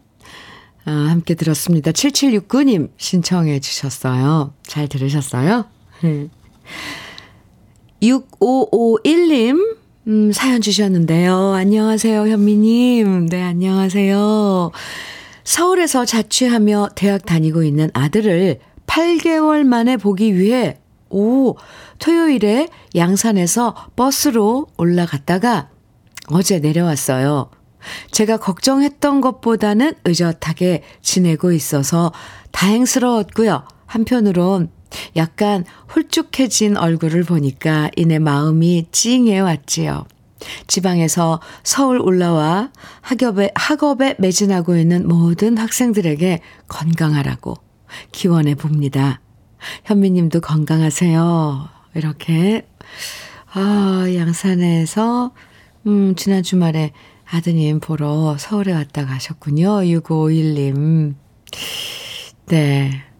아, 0.84 0.90
함께 0.90 1.34
들었습니다. 1.34 1.92
7769님 1.92 2.90
신청해 2.98 3.60
주셨어요. 3.60 4.52
잘 4.62 4.88
들으셨어요? 4.88 5.64
6551님 8.02 9.82
음, 10.08 10.32
사연 10.32 10.60
주셨는데요. 10.60 11.52
안녕하세요, 11.52 12.26
현미님. 12.26 13.26
네, 13.26 13.40
안녕하세요. 13.40 14.72
서울에서 15.44 16.04
자취하며 16.04 16.88
대학 16.96 17.24
다니고 17.24 17.62
있는 17.62 17.88
아들을 17.94 18.58
8개월 18.88 19.62
만에 19.62 19.96
보기 19.96 20.36
위해, 20.36 20.80
오, 21.08 21.54
토요일에 22.00 22.68
양산에서 22.96 23.76
버스로 23.94 24.66
올라갔다가 24.76 25.68
어제 26.30 26.58
내려왔어요. 26.58 27.50
제가 28.10 28.38
걱정했던 28.38 29.20
것보다는 29.20 29.94
의젓하게 30.04 30.82
지내고 31.00 31.52
있어서 31.52 32.12
다행스러웠고요. 32.50 33.64
한편으론 33.86 34.70
약간 35.16 35.64
홀쭉해진 35.94 36.76
얼굴을 36.76 37.24
보니까 37.24 37.90
이내 37.96 38.18
마음이 38.18 38.87
찡해 38.92 39.40
왔지요. 39.40 40.05
지방에서 40.66 41.40
서울 41.62 42.00
올라와 42.00 42.70
학업에, 43.00 43.50
학업에 43.55 44.16
매진하고 44.18 44.76
있는 44.76 45.07
모든 45.07 45.57
학생들에게 45.57 46.40
건강하라고 46.68 47.55
기원해 48.11 48.55
봅니다. 48.55 49.20
현미님도 49.85 50.40
건강하세요. 50.40 51.68
이렇게, 51.94 52.66
아, 53.52 54.07
양산에서, 54.14 55.33
음, 55.87 56.14
지난 56.16 56.42
주말에 56.42 56.92
아드님 57.31 57.81
보러 57.81 58.37
서울에 58.38 58.72
왔다 58.72 59.07
가셨군요. 59.07 59.83
6551님. 59.83 61.14
네. 62.46 63.12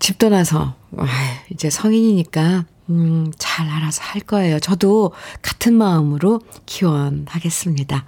집 0.00 0.18
떠나서, 0.18 0.74
아, 0.96 1.06
이제 1.50 1.70
성인이니까, 1.70 2.64
음, 2.88 3.30
잘 3.38 3.68
알아서 3.68 4.02
할 4.02 4.20
거예요. 4.22 4.58
저도 4.58 5.12
같은 5.42 5.74
마음으로 5.74 6.40
기원하겠습니다. 6.66 8.04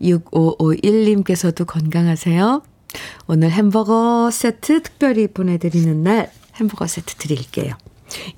6551님께서도 0.00 1.66
건강하세요. 1.66 2.62
오늘 3.26 3.50
햄버거 3.50 4.30
세트 4.32 4.82
특별히 4.82 5.26
보내드리는 5.26 6.02
날 6.02 6.32
햄버거 6.54 6.86
세트 6.86 7.16
드릴게요. 7.16 7.74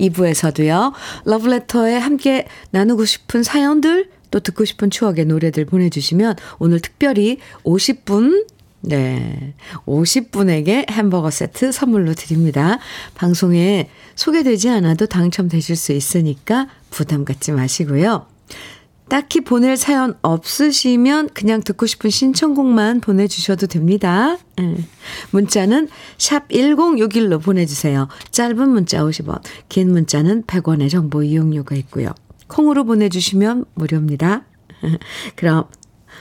2부에서도요, 0.01 0.93
러브레터에 1.25 1.97
함께 1.97 2.49
나누고 2.73 3.05
싶은 3.05 3.45
사연들, 3.45 4.11
또 4.33 4.41
듣고 4.41 4.65
싶은 4.65 4.91
추억의 4.91 5.27
노래들 5.27 5.65
보내주시면 5.67 6.37
오늘 6.59 6.81
특별히 6.81 7.39
50분, 7.65 8.47
네, 8.83 9.55
50분에게 9.87 10.91
햄버거 10.91 11.31
세트 11.31 11.73
선물로 11.73 12.15
드립니다. 12.15 12.79
방송에 13.15 13.91
소개되지 14.15 14.71
않아도 14.71 15.07
당첨되실 15.07 15.77
수 15.77 15.93
있으니까 15.93 16.69
부담 16.91 17.25
갖지 17.25 17.53
마시고요. 17.53 18.27
딱히 19.11 19.41
보낼 19.41 19.77
사연 19.77 20.15
없으시면 20.23 21.31
그냥 21.35 21.63
듣고 21.63 21.87
싶은 21.87 22.11
신청곡만 22.11 23.01
보내주셔도 23.01 23.67
됩니다. 23.67 24.39
예. 24.61 24.77
문자는 25.33 25.89
샵 26.17 26.49
1061로 26.49 27.43
보내주세요. 27.43 28.07
짧은 28.31 28.69
문자 28.69 29.01
50원, 29.03 29.43
긴 29.69 29.91
문자는 29.91 30.45
100원의 30.45 30.91
정보 30.91 31.25
이용료가 31.25 31.75
있고요. 31.75 32.15
콩으로 32.47 32.85
보내주시면 32.85 33.65
무료입니다. 33.75 34.45
그럼 35.35 35.65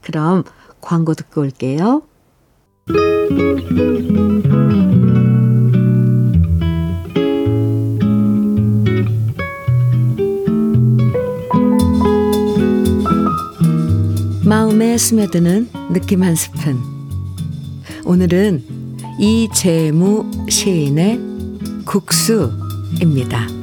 그럼 0.00 0.44
광고 0.80 1.14
듣고 1.14 1.42
올게요. 1.42 2.02
마음에 14.44 14.98
스며드는 14.98 15.68
느낌 15.92 16.22
한 16.22 16.34
스푼. 16.34 16.80
오늘은 18.04 18.64
이재무 19.20 20.48
시인의 20.48 21.20
국수입니다. 21.84 23.59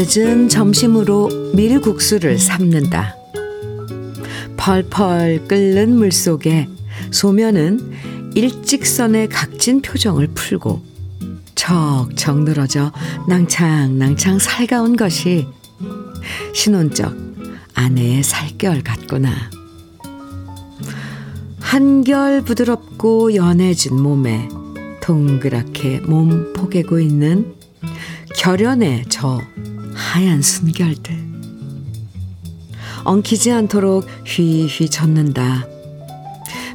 늦은 0.00 0.48
점심으로 0.48 1.28
밀국수를 1.54 2.38
삶는다. 2.38 3.16
펄펄 4.56 5.48
끓는 5.48 5.96
물 5.96 6.12
속에 6.12 6.68
소면은 7.10 7.80
일직선의 8.36 9.28
각진 9.28 9.82
표정을 9.82 10.28
풀고 10.28 10.80
척척 11.56 12.44
늘어져 12.44 12.92
낭창낭창 13.28 14.38
살가운 14.38 14.94
것이 14.94 15.48
신혼적 16.54 17.12
아내의 17.74 18.22
살결 18.22 18.84
같구나. 18.84 19.50
한결 21.58 22.42
부드럽고 22.42 23.34
연해진 23.34 24.00
몸에 24.00 24.48
동그랗게 25.02 26.02
몸 26.06 26.52
포개고 26.52 27.00
있는 27.00 27.56
결연의 28.36 29.06
저 29.08 29.40
하얀 29.98 30.40
순결들. 30.40 31.28
엉키지 33.04 33.50
않도록 33.50 34.06
휘휘 34.24 34.88
젓는다. 34.88 35.66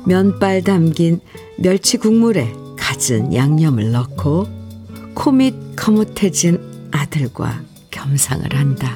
면발 0.05 0.61
담긴 0.61 1.21
멸치 1.57 1.97
국물에 1.97 2.53
갖은 2.77 3.33
양념을 3.33 3.91
넣고 3.91 4.47
코밑 5.13 5.75
거뭇해진 5.75 6.59
아들과 6.91 7.61
겸상을 7.91 8.53
한다. 8.53 8.91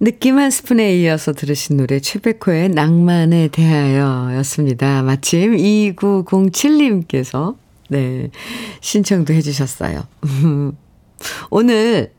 느낌 0.00 0.38
한 0.38 0.50
스푼에 0.50 0.96
이어서 0.98 1.32
들으신 1.32 1.76
노래 1.76 1.98
최백호의 1.98 2.68
낭만에 2.68 3.48
대하여 3.48 4.32
였습니다. 4.36 5.02
마침 5.02 5.56
2907님께서 5.56 7.56
네 7.88 8.30
신청도 8.80 9.34
해주셨어요. 9.34 10.06
오늘 11.50 12.12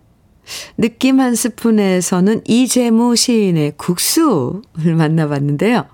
느낌 0.78 1.22
한 1.22 1.36
스푼에서는 1.36 2.42
이재무 2.46 3.15
시인의 3.15 3.74
국수를 3.78 4.96
만나봤는데요. 4.98 5.86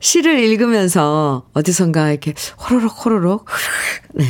시를 0.00 0.40
읽으면서 0.40 1.46
어디선가 1.54 2.10
이렇게 2.10 2.34
호로록 2.58 3.04
호로록 3.04 3.46
네, 4.12 4.26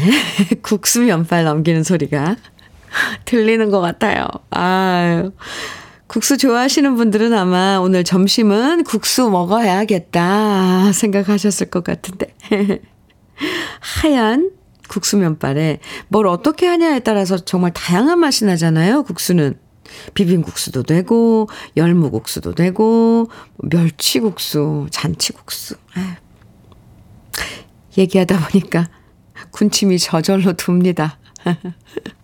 국수 0.63 1.01
면발 1.01 1.43
넘기는 1.43 1.83
소리가 1.83 2.37
들리는 3.25 3.71
것 3.71 3.81
같아요. 3.81 4.29
아유. 4.51 5.33
국수 6.11 6.37
좋아하시는 6.39 6.97
분들은 6.97 7.33
아마 7.35 7.79
오늘 7.79 8.03
점심은 8.03 8.83
국수 8.83 9.31
먹어야겠다 9.31 10.91
생각하셨을 10.93 11.71
것 11.71 11.85
같은데. 11.85 12.35
하얀 13.79 14.51
국수 14.89 15.17
면발에 15.19 15.79
뭘 16.09 16.27
어떻게 16.27 16.67
하냐에 16.67 16.99
따라서 16.99 17.39
정말 17.39 17.73
다양한 17.73 18.19
맛이 18.19 18.45
나잖아요, 18.45 19.05
국수는. 19.05 19.57
비빔국수도 20.15 20.83
되고, 20.83 21.49
열무국수도 21.77 22.57
되고, 22.57 23.29
멸치국수, 23.59 24.89
잔치국수. 24.91 25.77
아유. 25.95 26.07
얘기하다 27.97 28.49
보니까 28.49 28.89
군침이 29.53 29.97
저절로 30.01 30.55
돕니다. 30.55 31.21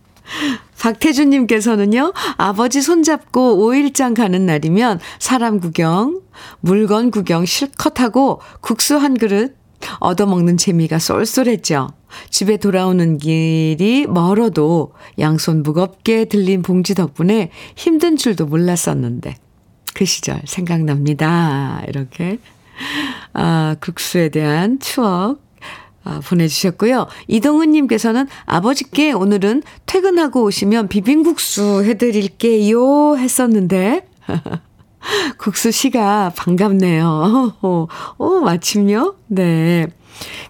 박태준님께서는요, 0.81 2.13
아버지 2.37 2.83
손잡고 2.83 3.57
5일장 3.57 4.15
가는 4.15 4.47
날이면 4.47 5.01
사람 5.19 5.59
구경, 5.61 6.21
물건 6.61 7.11
구경 7.11 7.45
실컷 7.45 8.01
하고 8.01 8.41
국수 8.61 8.97
한 8.97 9.17
그릇 9.17 9.57
얻어먹는 10.01 10.57
재미가 10.57 10.99
쏠쏠했죠. 10.99 11.89
집에 12.31 12.57
돌아오는 12.57 13.19
길이 13.19 14.07
멀어도 14.09 14.93
양손 15.19 15.63
무겁게 15.63 16.25
들린 16.27 16.63
봉지 16.63 16.95
덕분에 16.95 17.51
힘든 17.75 18.17
줄도 18.17 18.47
몰랐었는데, 18.47 19.37
그 19.95 20.05
시절 20.05 20.41
생각납니다. 20.47 21.83
이렇게. 21.89 22.39
아, 23.33 23.77
국수에 23.81 24.29
대한 24.29 24.79
추억 24.79 25.46
아, 26.07 26.21
보내주셨고요. 26.21 27.09
이동은님께서는 27.27 28.29
아버지께 28.45 29.11
오늘은 29.11 29.65
퇴근하고 29.87 30.45
오시면 30.45 30.87
비빔국수 30.87 31.83
해드릴게요 31.85 33.17
했었는데, 33.17 34.07
국수 35.37 35.73
씨가 35.73 36.33
반갑네요. 36.37 37.57
오, 37.63 37.89
오, 38.19 38.41
마침요? 38.41 39.17
네. 39.27 39.89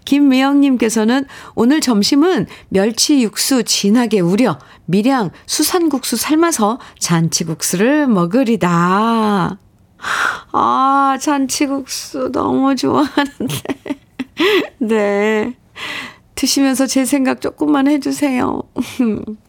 김미영님께서는 0.05 1.25
오늘 1.55 1.81
점심은 1.81 2.47
멸치 2.69 3.23
육수 3.23 3.64
진하게 3.64 4.21
우려 4.21 4.59
밀양 4.85 5.31
수산국수 5.47 6.16
삶아서 6.16 6.79
잔치국수를 6.99 8.07
먹으리다. 8.07 9.59
아, 10.53 11.19
잔치국수 11.19 12.31
너무 12.31 12.77
좋아하는데. 12.77 14.06
네. 14.79 15.55
드시면서 16.35 16.87
제 16.87 17.05
생각 17.05 17.40
조금만 17.40 17.88
해주세요. 17.88 18.62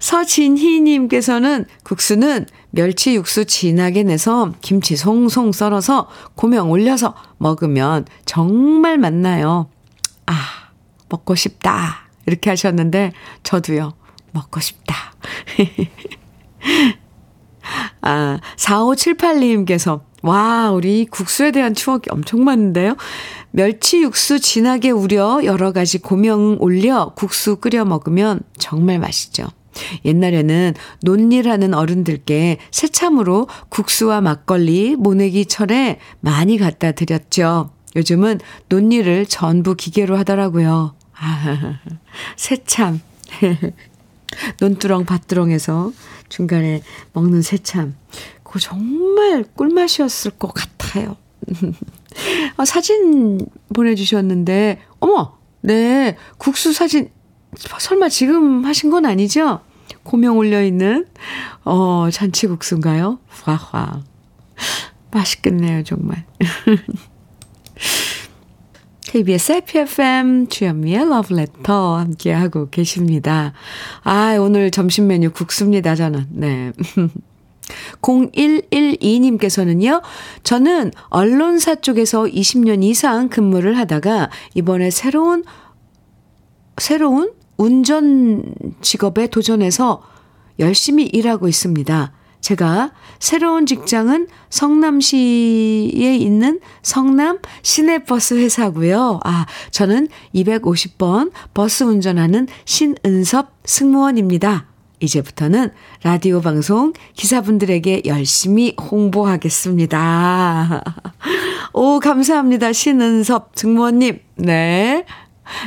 서진희님께서는 0.00 1.66
국수는 1.84 2.46
멸치 2.70 3.14
육수 3.14 3.44
진하게 3.44 4.02
내서 4.02 4.52
김치 4.62 4.96
송송 4.96 5.52
썰어서 5.52 6.08
고명 6.34 6.70
올려서 6.70 7.14
먹으면 7.38 8.06
정말 8.24 8.96
맛나요. 8.96 9.68
아, 10.26 10.34
먹고 11.08 11.34
싶다. 11.34 12.08
이렇게 12.26 12.50
하셨는데, 12.50 13.12
저도요, 13.42 13.92
먹고 14.32 14.60
싶다. 14.60 14.94
아, 18.00 18.38
4578님께서, 18.56 20.00
와, 20.22 20.70
우리 20.70 21.06
국수에 21.06 21.50
대한 21.50 21.74
추억이 21.74 22.02
엄청 22.10 22.44
많은데요. 22.44 22.96
멸치 23.52 24.02
육수 24.02 24.38
진하게 24.38 24.90
우려 24.90 25.40
여러 25.44 25.72
가지 25.72 25.98
고명 25.98 26.56
올려 26.60 27.12
국수 27.16 27.56
끓여 27.56 27.84
먹으면 27.84 28.40
정말 28.58 28.98
맛있죠. 28.98 29.48
옛날에는 30.04 30.74
논일하는 31.02 31.74
어른들께 31.74 32.58
새참으로 32.70 33.48
국수와 33.68 34.20
막걸리, 34.20 34.96
모내기 34.96 35.46
철에 35.46 35.98
많이 36.20 36.58
갖다 36.58 36.92
드렸죠. 36.92 37.70
요즘은 37.96 38.40
논일을 38.68 39.26
전부 39.26 39.74
기계로 39.74 40.16
하더라고요. 40.18 40.94
아, 41.16 41.78
새참. 42.36 43.00
논두렁, 44.60 45.04
밭두렁에서 45.06 45.92
중간에 46.28 46.82
먹는 47.12 47.42
새참. 47.42 47.96
그거 48.42 48.58
정말 48.58 49.44
꿀맛이었을 49.54 50.32
것 50.32 50.54
같아요. 50.54 51.16
아, 52.56 52.64
사진 52.64 53.40
보내주셨는데, 53.74 54.80
어머! 55.00 55.38
네, 55.62 56.16
국수 56.38 56.72
사진 56.72 57.10
설마 57.56 58.08
지금 58.08 58.64
하신 58.64 58.90
건 58.90 59.04
아니죠? 59.06 59.60
고명 60.02 60.38
올려있는, 60.38 61.06
어, 61.64 62.08
잔치국수인가요? 62.10 63.18
와와. 63.46 64.02
맛있겠네요, 65.10 65.82
정말. 65.84 66.24
KBS 69.02 69.52
FFM 69.52 70.46
주현미의 70.46 71.08
러브레터 71.08 71.98
함께하고 71.98 72.70
계십니다. 72.70 73.52
아, 74.04 74.36
오늘 74.38 74.70
점심 74.70 75.08
메뉴 75.08 75.32
국수입니다, 75.32 75.96
저는. 75.96 76.26
네. 76.30 76.72
0112님께서는요, 78.00 80.02
저는 80.42 80.92
언론사 81.08 81.76
쪽에서 81.76 82.24
20년 82.24 82.82
이상 82.84 83.28
근무를 83.28 83.78
하다가 83.78 84.30
이번에 84.54 84.90
새로운, 84.90 85.44
새로운 86.78 87.32
운전 87.56 88.54
직업에 88.80 89.26
도전해서 89.26 90.02
열심히 90.58 91.04
일하고 91.04 91.48
있습니다. 91.48 92.12
제가 92.40 92.92
새로운 93.18 93.66
직장은 93.66 94.28
성남시에 94.48 96.16
있는 96.16 96.60
성남 96.82 97.38
시내버스 97.62 98.34
회사고요. 98.34 99.20
아, 99.24 99.46
저는 99.70 100.08
250번 100.34 101.32
버스 101.52 101.84
운전하는 101.84 102.48
신은섭 102.64 103.52
승무원입니다. 103.64 104.69
이제부터는 105.00 105.70
라디오 106.02 106.40
방송 106.40 106.92
기사분들에게 107.14 108.02
열심히 108.06 108.74
홍보하겠습니다. 108.80 110.82
오, 111.72 112.00
감사합니다. 112.00 112.72
신은섭 112.72 113.52
승무원님. 113.54 114.20
네. 114.36 115.04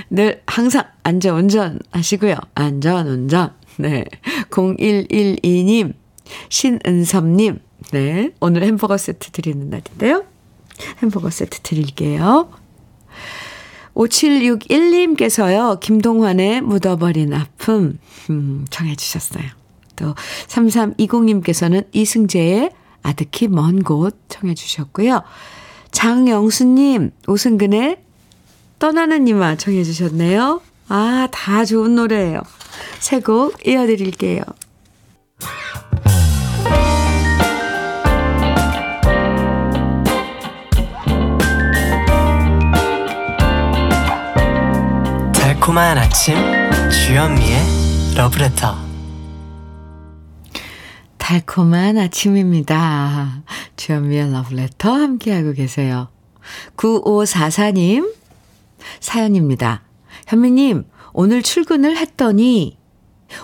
늘 0.10 0.42
항상 0.48 0.86
안전운전 1.04 1.80
하시고요. 1.92 2.36
안전운전. 2.56 3.54
네. 3.78 4.06
0112님, 4.50 5.94
신은섭님. 6.50 7.60
네. 7.92 8.30
오늘 8.40 8.64
햄버거 8.64 8.98
세트 8.98 9.32
드리는 9.32 9.70
날인데요. 9.70 10.24
햄버거 11.02 11.30
세트 11.30 11.62
드릴게요. 11.62 12.50
5761님께서요, 13.96 15.80
김동환의 15.80 16.62
묻어버린 16.62 17.34
아픔, 17.34 18.00
음, 18.30 18.66
청해주셨어요. 18.70 19.46
또, 19.96 20.16
3320님께서는 20.48 21.86
이승재의 21.92 22.72
아득히 23.04 23.48
먼 23.48 23.84
곳 23.84 24.18
청해주셨고요. 24.30 25.22
장영수님, 25.92 27.12
오승근의 27.28 27.98
떠나는 28.80 29.28
이마 29.28 29.56
청해주셨네요. 29.56 30.62
아, 30.90 31.28
다 31.32 31.66
좋은 31.66 31.96
노래예요. 31.96 32.42
새곡 33.00 33.68
이어드릴게요. 33.68 34.42
달콤한 45.64 45.98
아침 45.98 46.36
주현미의 46.92 47.58
러브레터 48.18 48.76
달콤한 51.18 51.98
아침입니다. 51.98 53.44
주현미의 53.78 54.34
러브레터 54.34 54.92
함께하고 54.92 55.54
계세요. 55.54 56.10
9544님 56.76 58.14
사연입니다. 59.00 59.84
현미님 60.28 60.84
오늘 61.14 61.42
출근을 61.42 61.96
했더니 61.96 62.78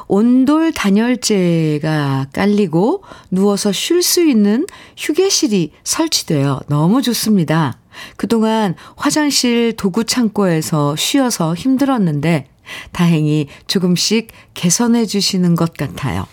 온돌 0.09 0.73
단열재가 0.73 2.27
깔리고 2.33 3.01
누워서 3.31 3.71
쉴 3.71 4.03
수 4.03 4.27
있는 4.27 4.65
휴게실이 4.97 5.71
설치되어 5.85 6.63
너무 6.67 7.01
좋습니다. 7.01 7.79
그동안 8.17 8.75
화장실 8.95 9.75
도구 9.75 10.03
창고에서 10.03 10.95
쉬어서 10.95 11.55
힘들었는데 11.55 12.47
다행히 12.91 13.47
조금씩 13.67 14.29
개선해 14.53 15.05
주시는 15.05 15.55
것 15.55 15.73
같아요. 15.73 16.27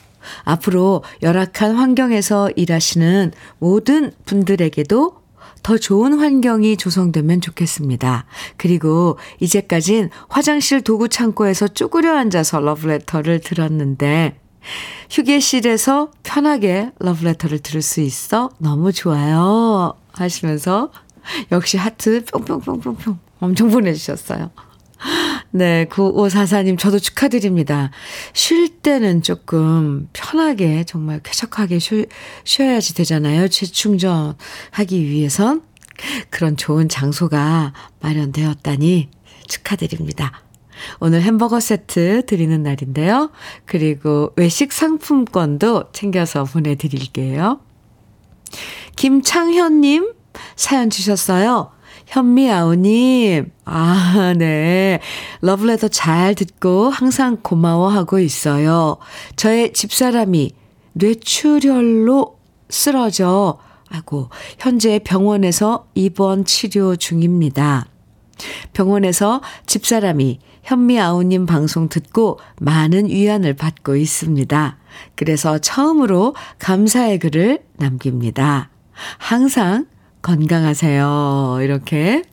앞으로 0.45 1.05
열악한 1.23 1.77
환경에서 1.77 2.51
일하시는 2.57 3.33
모든 3.59 4.13
분들에게도 4.25 5.27
더 5.63 5.79
좋은 5.79 6.19
환경이 6.19 6.77
조성되면 6.77 7.41
좋겠습니다. 7.41 8.25
그리고 8.57 9.19
이제까진 9.41 10.11
화장실 10.29 10.81
도구 10.83 11.09
창고에서 11.09 11.69
쪼그려 11.69 12.17
앉아서 12.17 12.61
러브레터를 12.61 13.41
들었는데 13.41 14.39
휴게실에서 15.11 16.11
편하게 16.23 16.93
러브레터를 16.99 17.59
들을 17.59 17.83
수 17.83 18.01
있어 18.01 18.51
너무 18.59 18.93
좋아요. 18.93 19.95
하시면서 20.13 20.91
역시 21.53 21.77
하트 21.77 22.25
뿅뿅뿅뿅뿅 22.25 23.19
엄청 23.41 23.71
보내주셨어요. 23.71 24.51
네, 25.51 25.87
9544님, 25.87 26.79
저도 26.79 26.99
축하드립니다. 26.99 27.91
쉴 28.33 28.69
때는 28.69 29.23
조금 29.23 30.09
편하게, 30.13 30.85
정말 30.85 31.21
쾌적하게 31.23 31.79
쉬, 31.79 32.07
쉬어야지 32.45 32.95
되잖아요. 32.95 33.49
재충전하기 33.49 35.05
위해선. 35.05 35.63
그런 36.29 36.57
좋은 36.57 36.89
장소가 36.89 37.73
마련되었다니 38.01 39.09
축하드립니다. 39.47 40.43
오늘 41.01 41.23
햄버거 41.23 41.59
세트 41.59 42.27
드리는 42.27 42.63
날인데요. 42.63 43.31
그리고 43.65 44.33
외식 44.37 44.73
상품권도 44.73 45.93
챙겨서 45.93 46.45
보내드릴게요. 46.45 47.61
김창현님 48.97 50.16
사연 50.57 50.91
주셨어요. 50.91 51.71
현미아우님, 52.07 53.51
아, 53.65 54.35
네. 54.37 55.01
러브레터 55.41 55.89
잘 55.89 56.35
듣고 56.35 56.89
항상 56.89 57.39
고마워하고 57.43 58.21
있어요. 58.21 58.99
저의 59.35 59.73
집사람이 59.73 60.53
뇌출혈로 60.93 62.39
쓰러져, 62.69 63.59
아고, 63.91 64.31
현재 64.59 64.99
병원에서 64.99 65.89
입원 65.95 66.45
치료 66.45 66.97
중입니다. 66.97 67.87
병원에서 68.73 69.41
집사람이 69.67 70.39
현미아우님 70.63 71.47
방송 71.47 71.89
듣고 71.89 72.39
많은 72.61 73.07
위안을 73.07 73.55
받고 73.55 73.97
있습니다. 73.97 74.79
그래서 75.15 75.59
처음으로 75.59 76.35
감사의 76.59 77.19
글을 77.21 77.63
남깁니다. 77.77 78.71
항상 79.19 79.87
건강하세요. 80.27 81.59
이렇게. 81.63 82.25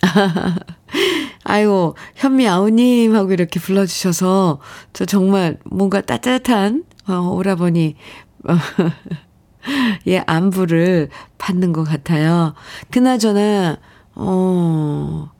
아이고, 1.44 1.96
현미 2.14 2.48
아우님 2.48 3.14
하고 3.14 3.32
이렇게 3.32 3.60
불러주셔서 3.60 4.58
저 4.94 5.04
정말 5.04 5.58
뭔가 5.64 6.00
따뜻한 6.00 6.84
어, 7.06 7.30
오라버니 7.34 7.96
예, 10.08 10.24
안부를 10.26 11.10
받는 11.36 11.74
것 11.74 11.84
같아요. 11.84 12.54
그나저나, 12.90 13.78
어, 14.14 15.30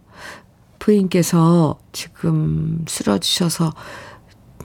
부인께서 0.79 1.79
지금 1.92 2.85
쓰러지셔서, 2.87 3.73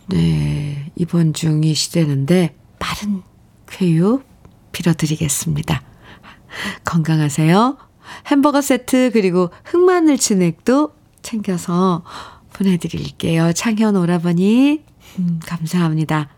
네, 0.08 0.92
입원 0.98 1.34
중이시대는데, 1.34 2.56
빠른 2.78 3.24
쾌유 3.68 4.22
빌어드리겠습니다. 4.74 5.87
건강하세요. 6.84 7.78
햄버거 8.28 8.62
세트 8.62 9.12
그리고 9.14 9.50
흑마늘 9.66 10.18
진액도 10.18 10.94
챙겨서 11.22 12.04
보내드릴게요. 12.54 13.54
창현 13.54 13.96
오라버니 13.96 14.84
음, 15.20 15.40
감사합니다. 15.46 16.30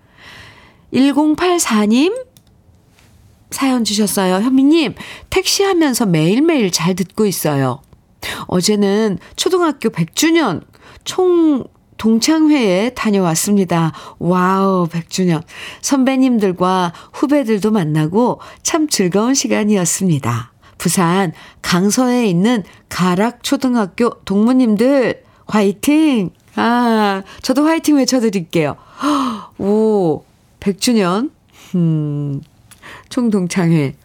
1084님 0.94 2.26
사연 3.52 3.84
주셨어요. 3.84 4.36
현미님 4.36 4.96
택시 5.30 5.64
하면서 5.64 6.06
매일매일 6.06 6.72
잘 6.72 6.96
듣고 6.96 7.26
있어요. 7.26 7.82
어제는 8.48 9.18
초등학교 9.36 9.90
100주년 9.90 10.64
총 11.04 11.64
동창회에 12.00 12.92
다녀왔습니다. 12.96 13.92
와우, 14.18 14.88
100주년. 14.88 15.44
선배님들과 15.82 16.94
후배들도 17.14 17.70
만나고 17.70 18.40
참 18.64 18.88
즐거운 18.88 19.36
시간이었습니다. 19.36 20.54
부산 20.80 21.34
강서에 21.62 22.26
있는 22.26 22.64
가락초등학교 22.88 24.22
동무님들 24.24 25.24
화이팅! 25.46 26.32
아, 26.56 27.22
저도 27.42 27.66
화이팅 27.66 27.98
외쳐드릴게요. 27.98 28.78
오, 29.60 30.24
100주년. 30.62 31.32
음, 31.76 32.42
총동창회 33.10 33.96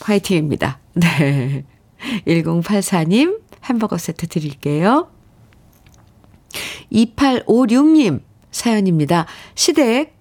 화이팅입니다. 0.00 0.78
네. 0.94 1.64
1084님 2.26 3.40
햄버거 3.64 3.98
세트 3.98 4.26
드릴게요. 4.28 5.08
2856님 6.92 8.20
사연입니다. 8.50 9.26
시댁 9.54 10.16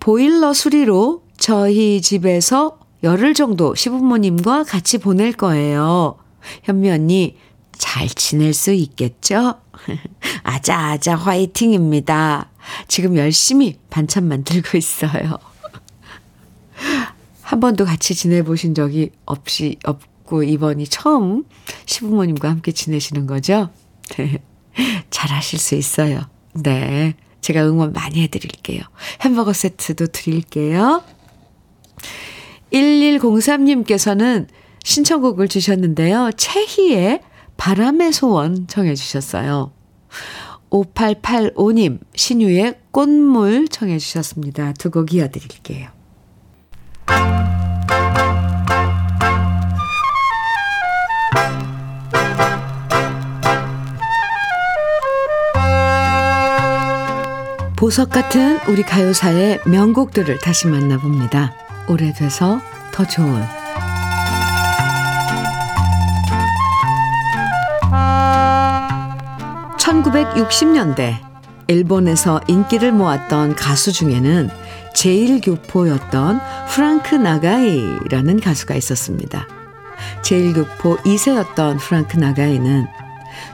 보일러 0.00 0.52
수리로 0.52 1.22
저희 1.36 2.00
집에서 2.00 2.78
열흘 3.02 3.34
정도 3.34 3.74
시부모님과 3.74 4.64
같이 4.64 4.98
보낼 4.98 5.32
거예요. 5.32 6.16
현미 6.64 6.90
언니, 6.90 7.36
잘 7.76 8.08
지낼 8.08 8.52
수 8.52 8.72
있겠죠? 8.72 9.54
아자아자 10.44 11.16
화이팅입니다. 11.16 12.50
지금 12.86 13.16
열심히 13.16 13.78
반찬 13.90 14.28
만들고 14.28 14.78
있어요. 14.78 15.38
한 17.42 17.60
번도 17.60 17.84
같이 17.84 18.14
지내보신 18.14 18.74
적이 18.74 19.10
없이, 19.26 19.78
없고, 19.84 20.44
이번이 20.44 20.86
처음 20.86 21.44
시부모님과 21.86 22.48
함께 22.48 22.72
지내시는 22.72 23.26
거죠? 23.26 23.70
네. 24.16 24.38
잘하실 25.10 25.58
수 25.58 25.74
있어요. 25.74 26.22
네. 26.54 27.14
제가 27.40 27.66
응원 27.66 27.92
많이 27.92 28.22
해드릴게요. 28.22 28.82
햄버거 29.22 29.52
세트도 29.52 30.06
드릴게요. 30.08 31.02
1103님께서는 32.72 34.46
신청곡을 34.84 35.48
주셨는데요. 35.48 36.30
최희의 36.36 37.20
바람의 37.56 38.12
소원 38.12 38.66
청해 38.66 38.94
주셨어요. 38.94 39.72
5885님, 40.70 41.98
신유의 42.14 42.78
꽃물 42.92 43.68
청해 43.68 43.98
주셨습니다. 43.98 44.72
두 44.74 44.90
곡 44.90 45.12
이어드릴게요. 45.12 45.88
보석 57.82 58.10
같은 58.10 58.60
우리 58.68 58.84
가요사의 58.84 59.62
명곡들을 59.66 60.38
다시 60.38 60.68
만나봅니다. 60.68 61.52
오래돼서 61.88 62.60
더 62.92 63.04
좋은 63.04 63.42
1960년대 69.80 71.16
일본에서 71.66 72.40
인기를 72.46 72.92
모았던 72.92 73.56
가수 73.56 73.90
중에는 73.90 74.48
제일 74.94 75.40
교포였던 75.40 76.40
프랑크 76.68 77.16
나가이라는 77.16 78.38
가수가 78.38 78.76
있었습니다. 78.76 79.48
제일 80.22 80.54
교포 80.54 80.98
2세였던 80.98 81.80
프랑크 81.80 82.16
나가이는 82.16 82.86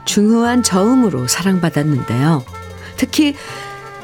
중후한 0.05 0.63
저음으로 0.63 1.29
사랑받았는데요. 1.29 2.45
특히 2.99 3.35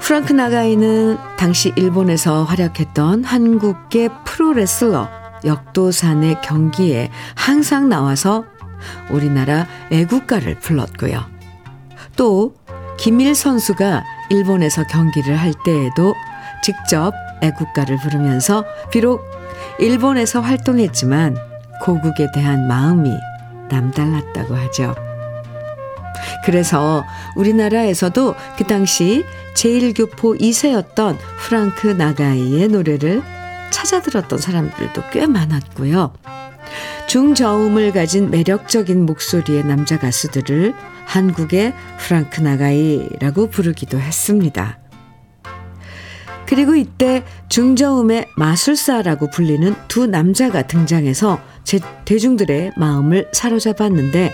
프랑크 0.05 0.35
나가이는 0.35 1.17
당시 1.39 1.73
일본에서 1.77 2.45
활약했던 2.45 3.25
한국계 3.25 4.11
프로레슬러 4.27 5.09
역도산의 5.47 6.43
경기에 6.43 7.11
항상 7.35 7.89
나와서 7.89 8.45
우리나라 9.11 9.67
애국가를 9.91 10.59
불렀고요. 10.59 11.25
또 12.17 12.55
김일 12.99 13.35
선수가 13.35 14.05
일본에서 14.29 14.87
경기를 14.89 15.37
할 15.37 15.55
때에도 15.65 16.13
직접 16.63 17.15
애국가를 17.41 17.97
부르면서 17.97 18.67
비록 18.91 19.23
일본에서 19.79 20.43
활동했지만 20.43 21.35
고국에 21.81 22.31
대한 22.35 22.69
마음이 22.69 23.11
남달랐다고 23.71 24.55
하죠. 24.55 24.95
그래서 26.45 27.05
우리나라에서도 27.37 28.35
그 28.57 28.65
당시 28.65 29.25
제1교포 29.55 30.41
2세였던 30.41 31.17
프랑크 31.39 31.89
나가이의 31.89 32.69
노래를 32.69 33.23
찾아 33.71 34.01
들었던 34.01 34.39
사람들도 34.39 35.03
꽤 35.13 35.27
많았고요. 35.27 36.13
중저음을 37.07 37.93
가진 37.93 38.31
매력적인 38.31 39.05
목소리의 39.07 39.65
남자 39.65 39.99
가수들을 39.99 40.75
한국의 41.07 41.75
프랑크 41.99 42.41
나가이라고 42.41 43.49
부르기도 43.51 44.01
했습니다. 44.01 44.79
그리고 46.47 46.75
이때 46.75 47.25
중저음의 47.49 48.29
마술사라고 48.37 49.31
불리는 49.31 49.75
두 49.89 50.07
남자가 50.07 50.67
등장해서 50.67 51.41
제, 51.65 51.81
대중들의 52.05 52.73
마음을 52.77 53.29
사로잡았는데 53.33 54.33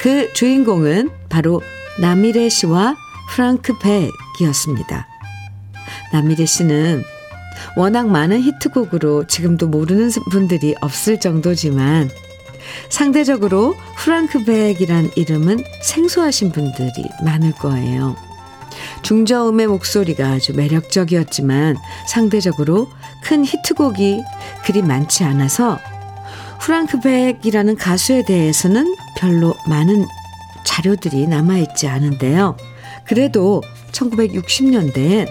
그 0.00 0.32
주인공은 0.32 1.10
바로 1.28 1.62
나미레 2.00 2.48
씨와 2.48 2.96
프랑크 3.30 3.78
백이었습니다. 3.78 5.06
나미레 6.12 6.44
씨는 6.44 7.02
워낙 7.76 8.08
많은 8.08 8.42
히트곡으로 8.42 9.26
지금도 9.26 9.68
모르는 9.68 10.10
분들이 10.30 10.74
없을 10.80 11.18
정도지만 11.18 12.10
상대적으로 12.88 13.74
프랑크 13.96 14.44
백이란 14.44 15.10
이름은 15.16 15.58
생소하신 15.82 16.52
분들이 16.52 16.90
많을 17.24 17.52
거예요. 17.52 18.16
중저음의 19.02 19.66
목소리가 19.68 20.26
아주 20.28 20.54
매력적이었지만 20.54 21.76
상대적으로 22.08 22.88
큰 23.22 23.44
히트곡이 23.44 24.22
그리 24.64 24.82
많지 24.82 25.24
않아서 25.24 25.78
프랑크 26.64 27.00
백이라는 27.00 27.76
가수에 27.76 28.24
대해서는 28.24 28.96
별로 29.18 29.54
많은 29.68 30.06
자료들이 30.64 31.26
남아있지 31.26 31.88
않은데요. 31.88 32.56
그래도 33.06 33.60
1960년대엔 33.92 35.28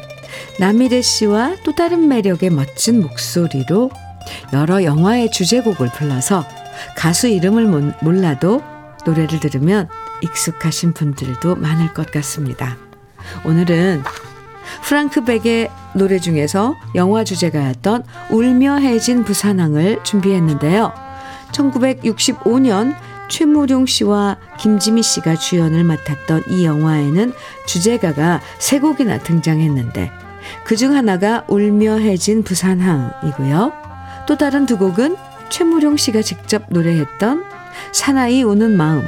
남미래 0.60 1.02
씨와 1.02 1.56
또 1.64 1.74
다른 1.74 2.08
매력의 2.08 2.52
멋진 2.52 3.02
목소리로 3.02 3.90
여러 4.54 4.84
영화의 4.84 5.32
주제곡을 5.32 5.90
불러서 5.90 6.46
가수 6.96 7.28
이름을 7.28 7.96
몰라도 8.04 8.62
노래를 9.04 9.40
들으면 9.40 9.90
익숙하신 10.22 10.94
분들도 10.94 11.56
많을 11.56 11.96
것 11.96 12.12
같습니다. 12.12 12.78
오늘은 13.44 14.04
프랑크 14.84 15.24
백의 15.24 15.72
노래 15.96 16.20
중에서 16.20 16.76
영화 16.94 17.24
주제가였던 17.24 18.04
울며 18.30 18.76
해진 18.78 19.24
부산항을 19.24 20.04
준비했는데요. 20.04 21.13
1965년 21.54 22.96
최무룡 23.30 23.86
씨와 23.86 24.38
김지미 24.60 25.02
씨가 25.02 25.36
주연을 25.36 25.84
맡았던 25.84 26.44
이 26.50 26.66
영화에는 26.66 27.34
주제가가 27.66 28.42
세 28.60 28.80
곡이나 28.80 29.20
등장했는데 29.20 30.12
그 30.66 30.76
중 30.76 30.94
하나가 30.94 31.46
울며 31.48 31.98
해진 32.00 32.44
부산항이고요. 32.44 33.72
또 34.28 34.38
다른 34.38 34.66
두 34.66 34.78
곡은 34.78 35.16
최무룡 35.50 35.98
씨가 35.98 36.22
직접 36.22 36.64
노래했던 36.70 37.44
사나이 37.92 38.44
우는 38.44 38.76
마음 38.76 39.08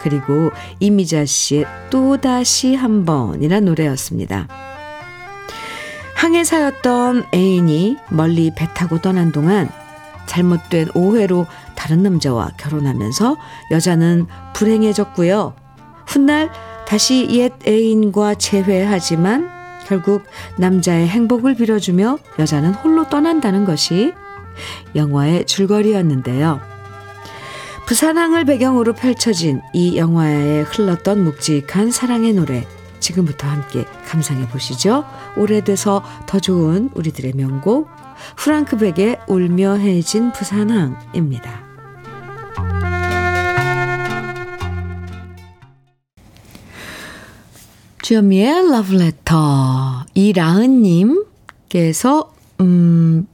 그리고 0.00 0.50
이미자 0.80 1.24
씨의 1.24 1.64
또다시 1.90 2.74
한 2.74 3.04
번이란 3.04 3.64
노래였습니다. 3.64 4.48
항해사였던 6.16 7.26
애인이 7.34 7.96
멀리 8.10 8.50
배 8.54 8.66
타고 8.74 9.00
떠난 9.00 9.32
동안 9.32 9.68
잘못된 10.26 10.88
오해로 10.94 11.46
다른 11.76 12.02
남자와 12.02 12.52
결혼하면서 12.56 13.36
여자는 13.70 14.26
불행해졌고요. 14.54 15.54
훗날 16.06 16.50
다시 16.86 17.28
옛 17.30 17.52
애인과 17.66 18.34
재회하지만 18.34 19.50
결국 19.86 20.22
남자의 20.56 21.08
행복을 21.08 21.54
빌어주며 21.54 22.18
여자는 22.38 22.74
홀로 22.74 23.08
떠난다는 23.08 23.64
것이 23.64 24.12
영화의 24.94 25.46
줄거리였는데요. 25.46 26.60
부산항을 27.86 28.46
배경으로 28.46 28.94
펼쳐진 28.94 29.60
이 29.74 29.98
영화에 29.98 30.62
흘렀던 30.62 31.22
묵직한 31.22 31.90
사랑의 31.90 32.32
노래 32.32 32.66
지금부터 32.98 33.46
함께 33.46 33.84
감상해 34.06 34.48
보시죠. 34.48 35.04
오래돼서 35.36 36.02
더 36.26 36.40
좋은 36.40 36.88
우리들의 36.94 37.32
명곡 37.34 37.88
프랑크 38.36 38.78
백의 38.78 39.20
울며 39.26 39.74
해진 39.74 40.32
부산항입니다. 40.32 41.63
주현미의 48.04 48.70
러브레터 48.70 50.04
이라은님께서 50.12 51.24
음 52.60 53.26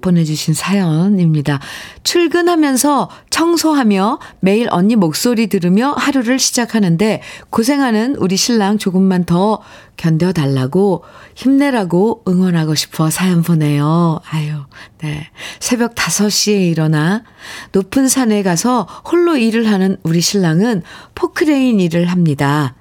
보내주신 0.00 0.54
사연입니다. 0.54 1.58
출근하면서 2.04 3.10
청소하며 3.30 4.20
매일 4.38 4.68
언니 4.70 4.94
목소리 4.94 5.48
들으며 5.48 5.90
하루를 5.90 6.38
시작하는데 6.38 7.20
고생하는 7.50 8.14
우리 8.14 8.36
신랑 8.36 8.78
조금만 8.78 9.24
더 9.24 9.60
견뎌달라고 9.96 11.02
힘내라고 11.34 12.22
응원하고 12.28 12.76
싶어 12.76 13.10
사연 13.10 13.42
보내요. 13.42 14.20
아유, 14.30 14.52
네. 14.98 15.30
새벽 15.58 15.96
5시에 15.96 16.70
일어나 16.70 17.24
높은 17.72 18.06
산에 18.06 18.44
가서 18.44 18.86
홀로 19.10 19.36
일을 19.36 19.66
하는 19.66 19.96
우리 20.04 20.20
신랑은 20.20 20.84
포크레인 21.16 21.80
일을 21.80 22.06
합니다. 22.06 22.76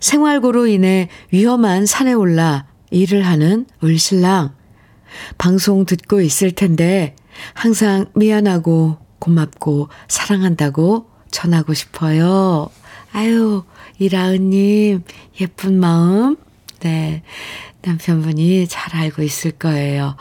생활고로 0.00 0.66
인해 0.66 1.08
위험한 1.30 1.86
산에 1.86 2.12
올라 2.12 2.66
일을 2.90 3.26
하는 3.26 3.66
우리 3.80 3.98
신랑. 3.98 4.54
방송 5.38 5.86
듣고 5.86 6.20
있을 6.20 6.52
텐데 6.52 7.16
항상 7.54 8.06
미안하고 8.14 8.98
고맙고 9.18 9.88
사랑한다고 10.08 11.06
전하고 11.30 11.74
싶어요. 11.74 12.68
아유, 13.12 13.64
이라은님, 13.98 15.02
예쁜 15.40 15.80
마음. 15.80 16.36
네. 16.80 17.22
남편분이 17.82 18.66
잘 18.68 18.96
알고 18.96 19.22
있을 19.22 19.52
거예요. 19.52 20.16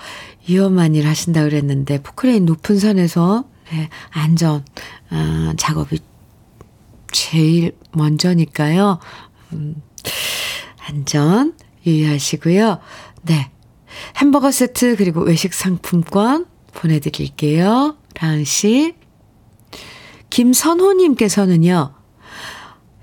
위험한 0.47 0.95
일 0.95 1.07
하신다 1.07 1.43
그랬는데, 1.43 2.01
포크레인 2.01 2.45
높은 2.45 2.77
산에서, 2.79 3.45
네, 3.71 3.89
안전, 4.11 4.63
어, 5.11 5.53
작업이 5.57 5.99
제일 7.11 7.71
먼저니까요. 7.91 8.99
음, 9.53 9.81
안전 10.87 11.53
유의하시고요. 11.85 12.79
네. 13.23 13.51
햄버거 14.17 14.51
세트 14.51 14.95
그리고 14.97 15.21
외식 15.21 15.53
상품권 15.53 16.45
보내드릴게요. 16.73 17.97
라은 18.21 18.43
씨. 18.43 18.95
김선호님께서는요. 20.29 21.93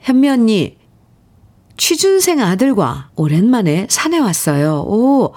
현미 0.01 0.29
언니, 0.29 0.77
취준생 1.77 2.41
아들과 2.41 3.11
오랜만에 3.17 3.87
산에 3.89 4.19
왔어요. 4.19 4.81
오, 4.87 5.33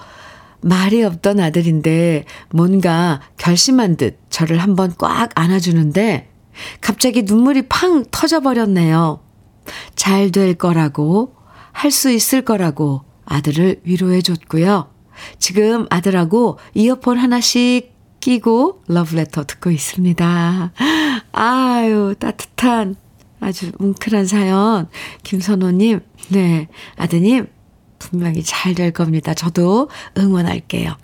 말이 0.60 1.02
없던 1.02 1.40
아들인데 1.40 2.24
뭔가 2.50 3.20
결심한 3.36 3.96
듯 3.96 4.18
저를 4.30 4.58
한번 4.58 4.94
꽉 4.98 5.30
안아주는데 5.34 6.30
갑자기 6.80 7.22
눈물이 7.22 7.68
팡 7.68 8.04
터져버렸네요. 8.10 9.20
잘 9.94 10.30
될 10.30 10.54
거라고, 10.54 11.34
할 11.72 11.90
수 11.90 12.10
있을 12.10 12.42
거라고 12.42 13.02
아들을 13.26 13.80
위로해 13.84 14.22
줬고요. 14.22 14.88
지금 15.38 15.86
아들하고 15.90 16.58
이어폰 16.74 17.18
하나씩 17.18 17.94
끼고 18.20 18.82
러브레터 18.88 19.44
듣고 19.44 19.70
있습니다. 19.70 20.72
아유, 21.32 22.14
따뜻한 22.18 22.96
아주 23.40 23.72
뭉클한 23.78 24.26
사연. 24.26 24.88
김선호님, 25.22 26.00
네, 26.30 26.68
아드님, 26.96 27.46
분명히 27.98 28.42
잘 28.42 28.74
될 28.74 28.90
겁니다. 28.92 29.34
저도 29.34 29.88
응원할게요. 30.16 30.96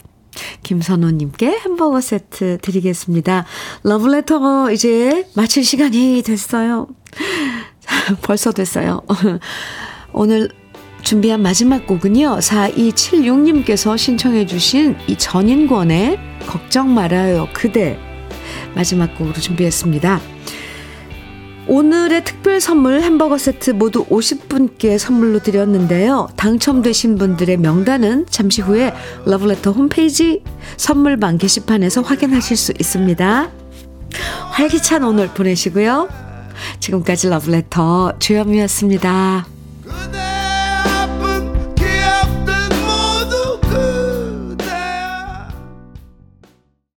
김선호님께 0.62 1.46
햄버거 1.64 2.00
세트 2.00 2.58
드리겠습니다. 2.62 3.44
러브레터 3.82 4.72
이제 4.72 5.28
마칠 5.34 5.64
시간이 5.64 6.22
됐어요. 6.24 6.88
벌써 8.22 8.52
됐어요. 8.52 9.02
오늘 10.12 10.48
준비한 11.02 11.42
마지막 11.42 11.86
곡은요. 11.86 12.38
4276님께서 12.38 13.98
신청해 13.98 14.46
주신 14.46 14.96
이 15.06 15.16
전인권의 15.16 16.18
걱정 16.46 16.94
말아요 16.94 17.48
그대 17.52 17.98
마지막 18.74 19.16
곡으로 19.16 19.34
준비했습니다. 19.34 20.20
오늘의 21.68 22.24
특별 22.24 22.60
선물 22.60 23.02
햄버거 23.02 23.38
세트 23.38 23.70
모두 23.70 24.04
50분께 24.06 24.98
선물로 24.98 25.38
드렸는데요. 25.38 26.28
당첨되신 26.36 27.16
분들의 27.16 27.56
명단은 27.58 28.26
잠시 28.28 28.62
후에 28.62 28.92
러브레터 29.26 29.70
홈페이지 29.70 30.42
선물방 30.76 31.38
게시판에서 31.38 32.02
확인하실 32.02 32.56
수 32.56 32.72
있습니다. 32.72 33.50
활기찬 34.50 35.04
오늘 35.04 35.28
보내시고요. 35.28 36.31
지금까지 36.80 37.28
러브레터 37.28 38.18
주현미였습니다. 38.18 39.46